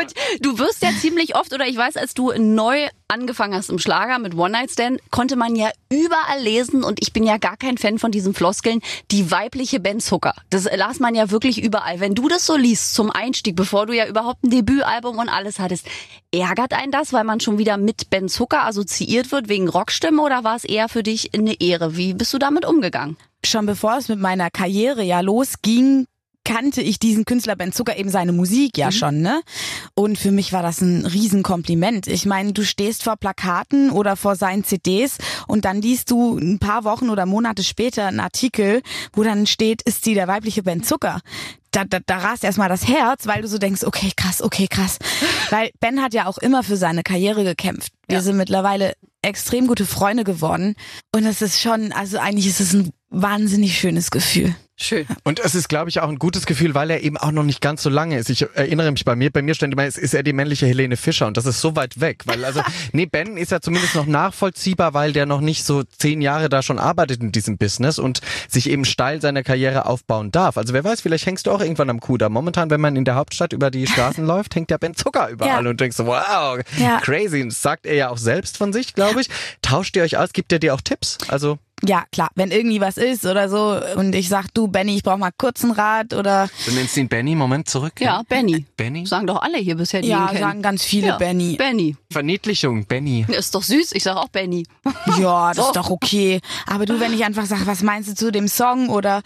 [0.00, 3.78] Und du wirst ja ziemlich oft, oder ich weiß, als du neu angefangen hast im
[3.78, 7.56] Schlager mit One Night Stand, konnte man ja überall lesen, und ich bin ja gar
[7.56, 10.34] kein Fan von diesen Floskeln, die weibliche Ben Zucker.
[10.50, 12.00] Das las man ja wirklich überall.
[12.00, 15.58] Wenn du das so liest zum Einstieg, bevor du ja überhaupt ein Debütalbum und alles
[15.58, 15.86] hattest,
[16.32, 20.44] ärgert einen das, weil man schon wieder mit Ben Zucker assoziiert wird wegen Rockstimme oder
[20.44, 21.96] war es eher für dich eine Ehre?
[21.96, 23.16] Wie bist du damit umgegangen?
[23.46, 26.06] schon bevor es mit meiner Karriere ja losging,
[26.44, 28.92] kannte ich diesen Künstler Ben Zucker eben seine Musik ja mhm.
[28.92, 29.42] schon, ne?
[29.94, 32.06] Und für mich war das ein Riesenkompliment.
[32.06, 36.58] Ich meine, du stehst vor Plakaten oder vor seinen CDs und dann liest du ein
[36.58, 40.82] paar Wochen oder Monate später einen Artikel, wo dann steht, ist sie der weibliche Ben
[40.82, 41.20] Zucker.
[41.70, 44.98] Da, da, da rast erstmal das Herz, weil du so denkst, okay, krass, okay, krass.
[45.50, 47.92] Weil Ben hat ja auch immer für seine Karriere gekämpft.
[48.08, 48.22] Wir ja.
[48.22, 50.74] sind mittlerweile extrem gute Freunde geworden.
[51.14, 54.54] Und es ist schon, also eigentlich ist es ein wahnsinnig schönes Gefühl.
[54.82, 55.06] Schön.
[55.22, 57.60] Und es ist, glaube ich, auch ein gutes Gefühl, weil er eben auch noch nicht
[57.60, 58.28] ganz so lange ist.
[58.30, 60.96] Ich erinnere mich bei mir, bei mir stand immer, ist, ist er die männliche Helene
[60.96, 62.22] Fischer und das ist so weit weg.
[62.26, 66.20] Weil also, nee, Ben ist ja zumindest noch nachvollziehbar, weil der noch nicht so zehn
[66.20, 70.56] Jahre da schon arbeitet in diesem Business und sich eben steil seine Karriere aufbauen darf.
[70.56, 72.28] Also wer weiß, vielleicht hängst du auch irgendwann am da.
[72.28, 75.64] Momentan, wenn man in der Hauptstadt über die Straßen läuft, hängt ja Ben Zucker überall
[75.64, 75.70] ja.
[75.70, 76.98] und denkst so, wow, ja.
[77.00, 77.40] crazy.
[77.40, 79.28] Und das sagt er ja auch selbst von sich, glaube ich.
[79.62, 80.32] Tauscht ihr euch aus?
[80.32, 81.18] Gibt er dir auch Tipps?
[81.28, 85.02] Also ja, klar, wenn irgendwie was ist oder so und ich sag, du Benny, ich
[85.02, 86.48] brauch mal kurz einen Rat oder...
[86.64, 87.94] Du nennst ihn Benny, Moment zurück.
[88.00, 88.66] Ja, Benny.
[88.76, 89.06] Benny?
[89.06, 90.40] Sagen doch alle hier bisher, die ja, ihn kennen.
[90.40, 91.16] Ja, sagen ganz viele ja.
[91.16, 91.56] Benny.
[91.56, 91.96] Benny.
[92.10, 93.26] Verniedlichung, Benny.
[93.28, 94.66] Ist doch süß, ich sag auch Benny.
[95.18, 95.62] Ja, das so.
[95.66, 96.40] ist doch okay.
[96.66, 99.22] Aber du, wenn ich einfach sag, was meinst du zu dem Song oder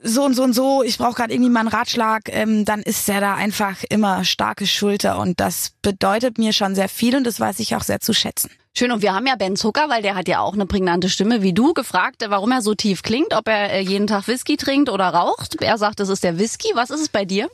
[0.00, 3.08] so und so und so, ich brauche gerade irgendwie mal einen Ratschlag, ähm, dann ist
[3.08, 7.40] er da einfach immer starke Schulter und das bedeutet mir schon sehr viel und das
[7.40, 8.50] weiß ich auch sehr zu schätzen.
[8.76, 11.42] Schön, und wir haben ja Ben Zucker, weil der hat ja auch eine prägnante Stimme
[11.42, 14.88] wie du, gefragt, warum er so tief klingt, ob er äh, jeden Tag Whisky trinkt
[14.88, 15.60] oder raucht.
[15.60, 16.68] Er sagt, das ist der Whisky.
[16.74, 17.48] Was ist es bei dir?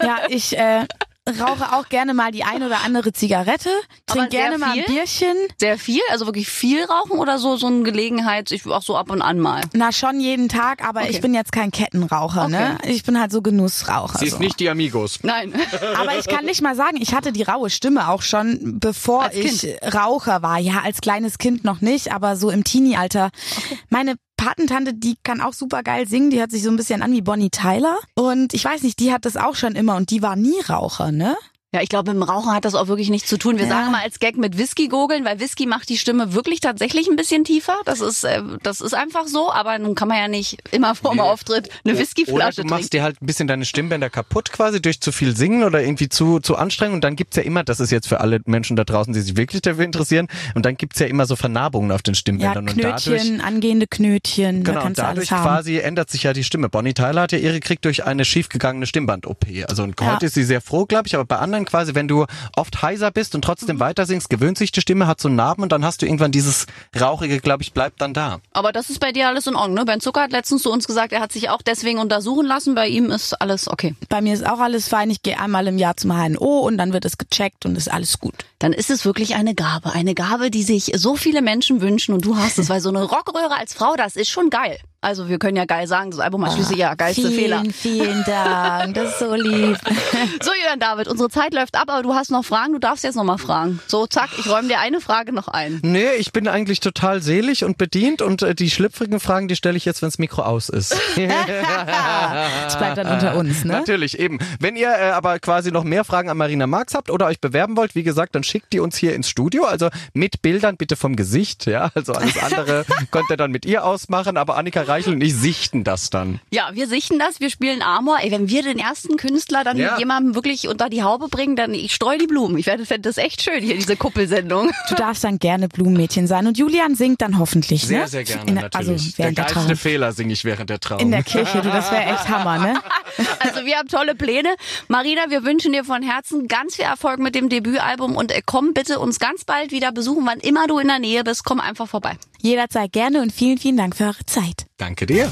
[0.00, 0.86] Ja, ich äh,
[1.28, 3.70] rauche auch gerne mal die ein oder andere Zigarette,
[4.06, 5.36] trinke gerne mal ein Bierchen.
[5.58, 6.00] Sehr viel?
[6.10, 9.38] Also wirklich viel rauchen oder so so eine Gelegenheit, ich auch so ab und an
[9.38, 9.60] mal?
[9.72, 11.10] Na, schon jeden Tag, aber okay.
[11.10, 12.76] ich bin jetzt kein Kettenraucher, ne?
[12.78, 12.88] okay.
[12.88, 12.94] ne?
[12.94, 14.18] Ich bin halt so Genussraucher.
[14.18, 14.38] Sie ist so.
[14.38, 15.20] nicht die Amigos.
[15.22, 15.54] Nein.
[15.96, 19.36] aber ich kann nicht mal sagen, ich hatte die raue Stimme auch schon, bevor als
[19.36, 19.94] ich kind.
[19.94, 20.58] Raucher war.
[20.58, 23.30] Ja, als kleines Kind noch nicht, aber so im Teenie-Alter.
[23.56, 23.78] Okay.
[23.88, 26.30] Meine Patentante, die kann auch super geil singen.
[26.30, 27.98] Die hört sich so ein bisschen an wie Bonnie Tyler.
[28.14, 31.12] Und ich weiß nicht, die hat das auch schon immer und die war nie Raucher,
[31.12, 31.36] ne?
[31.72, 33.56] Ja, ich glaube, mit dem Rauchen hat das auch wirklich nichts zu tun.
[33.56, 33.70] Wir ja.
[33.70, 37.14] sagen mal als Gag mit Whisky gurgeln, weil Whisky macht die Stimme wirklich tatsächlich ein
[37.14, 37.76] bisschen tiefer.
[37.84, 39.52] Das ist, äh, das ist einfach so.
[39.52, 41.22] Aber nun kann man ja nicht immer vor dem nee.
[41.22, 42.68] Auftritt eine Whiskyflasche trinken.
[42.68, 45.80] Du machst dir halt ein bisschen deine Stimmbänder kaputt quasi durch zu viel Singen oder
[45.80, 46.96] irgendwie zu, zu anstrengend.
[46.96, 49.36] Und dann gibt's ja immer, das ist jetzt für alle Menschen da draußen, die sich
[49.36, 52.66] wirklich dafür interessieren, und dann gibt's ja immer so Vernarbungen auf den Stimmbändern.
[52.66, 54.64] Ja, Knötchen, und dadurch, angehende Knötchen.
[54.64, 56.68] Genau, und dadurch quasi ändert sich ja die Stimme.
[56.68, 59.46] Bonnie Tyler hat ja ihre gekriegt durch eine schiefgegangene Stimmband-OP.
[59.68, 61.14] Also und heute ist sie sehr froh, glaube ich.
[61.14, 63.80] Aber bei anderen quasi, wenn du oft heiser bist und trotzdem mhm.
[63.80, 66.32] weiter singst, gewöhnt sich die Stimme, hat so einen Narben und dann hast du irgendwann
[66.32, 66.66] dieses
[66.98, 68.40] Rauchige, glaube ich, bleibt dann da.
[68.52, 69.84] Aber das ist bei dir alles in Ordnung, ne?
[69.84, 72.74] Ben Zucker hat letztens zu uns gesagt, er hat sich auch deswegen untersuchen lassen.
[72.74, 73.94] Bei ihm ist alles okay.
[74.08, 75.10] Bei mir ist auch alles fein.
[75.10, 78.18] Ich gehe einmal im Jahr zum HNO und dann wird es gecheckt und ist alles
[78.18, 78.34] gut.
[78.58, 79.92] Dann ist es wirklich eine Gabe.
[79.92, 83.02] Eine Gabe, die sich so viele Menschen wünschen und du hast es, weil so eine
[83.02, 84.78] Rockröhre als Frau, das ist schon geil.
[85.02, 87.62] Also wir können ja geil sagen, das Album hat schließlich ja geilste vielen, Fehler.
[87.72, 89.78] Vielen Dank, das ist so lieb.
[90.42, 93.14] so, Jörn David, unsere Zeit läuft ab, aber du hast noch Fragen, du darfst jetzt
[93.14, 93.80] noch mal fragen.
[93.86, 95.80] So, zack, ich räume dir eine Frage noch ein.
[95.82, 99.78] Nee, ich bin eigentlich total selig und bedient und äh, die schlüpfrigen Fragen, die stelle
[99.78, 100.92] ich jetzt, wenns Mikro aus ist.
[101.16, 103.72] das bleibt dann unter uns, ne?
[103.72, 104.38] Natürlich, eben.
[104.58, 107.78] Wenn ihr äh, aber quasi noch mehr Fragen an Marina Marx habt oder euch bewerben
[107.78, 111.16] wollt, wie gesagt, dann schickt die uns hier ins Studio, also mit Bildern bitte vom
[111.16, 115.20] Gesicht, ja, also alles andere könnt ihr dann mit ihr ausmachen, aber Annika Reichel und
[115.20, 116.40] ich sichten das dann.
[116.50, 118.18] Ja, wir sichten das, wir spielen Amor.
[118.20, 119.92] Ey, wenn wir den ersten Künstler dann ja.
[119.92, 122.58] mit jemandem wirklich unter die Haube bringen, dann ich streue die Blumen.
[122.58, 124.70] Ich fände das echt schön hier, diese Kuppelsendung.
[124.88, 128.08] Du darfst dann gerne Blumenmädchen sein und Julian singt dann hoffentlich, Sehr, ne?
[128.08, 128.88] sehr gerne, der, natürlich.
[128.88, 130.98] Also der geilste der Fehler singe ich während der Traum.
[130.98, 132.74] In der Kirche, du, das wäre echt Hammer, ne?
[133.38, 134.48] Also wir haben tolle Pläne.
[134.88, 138.72] Marina, wir wünschen dir von Herzen ganz viel Erfolg mit dem Debütalbum und äh, komm
[138.74, 141.44] bitte uns ganz bald wieder besuchen, wann immer du in der Nähe bist.
[141.44, 142.16] Komm einfach vorbei.
[142.42, 144.66] Jederzeit gerne und vielen, vielen Dank für eure Zeit.
[144.78, 145.30] Danke dir.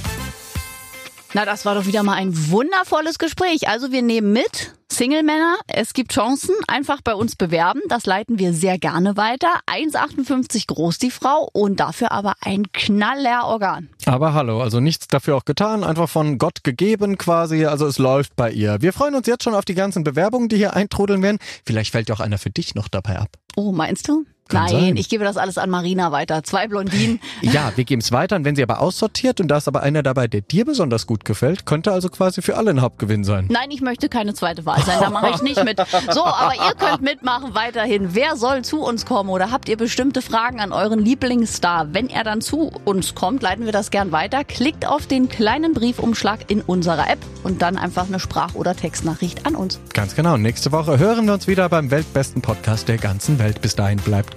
[1.35, 3.69] Na, das war doch wieder mal ein wundervolles Gespräch.
[3.69, 7.83] Also wir nehmen mit, Single-Männer, es gibt Chancen, einfach bei uns bewerben.
[7.89, 9.49] Das leiten wir sehr gerne weiter.
[9.67, 13.91] 1,58 groß die Frau und dafür aber ein knaller Organ.
[14.07, 17.67] Aber hallo, also nichts dafür auch getan, einfach von Gott gegeben quasi.
[17.67, 18.81] Also es läuft bei ihr.
[18.81, 21.39] Wir freuen uns jetzt schon auf die ganzen Bewerbungen, die hier eintrudeln werden.
[21.67, 23.29] Vielleicht fällt ja auch einer für dich noch dabei ab.
[23.55, 24.25] Oh, meinst du?
[24.49, 24.97] Kann Nein, sein.
[24.97, 26.43] ich gebe das alles an Marina weiter.
[26.43, 27.21] Zwei Blondinen.
[27.43, 28.37] Ja, wir geben es weiter.
[28.37, 31.25] Und wenn sie aber aussortiert und da ist aber einer dabei, der dir besonders gut
[31.25, 33.47] gefällt, könnte also quasi für alle ein Hauptgewinn sein.
[33.51, 34.99] Nein, ich möchte keine zweite Wahl sein.
[35.01, 35.79] Da mache ich nicht mit.
[36.11, 38.15] So, aber ihr könnt mitmachen weiterhin.
[38.15, 39.31] Wer soll zu uns kommen?
[39.31, 41.89] Oder habt ihr bestimmte Fragen an euren Lieblingsstar?
[41.95, 44.45] Wenn er dann zu uns kommt, leiten wir das gern weiter.
[44.45, 49.47] Klickt auf den kleinen Briefumschlag in unserer App und dann einfach eine Sprach- oder Textnachricht
[49.47, 49.79] an uns.
[49.95, 50.37] Ganz genau.
[50.37, 53.61] Nächste Woche hören wir uns wieder beim weltbesten Podcast der ganzen Welt.
[53.61, 54.37] Bis dahin bleibt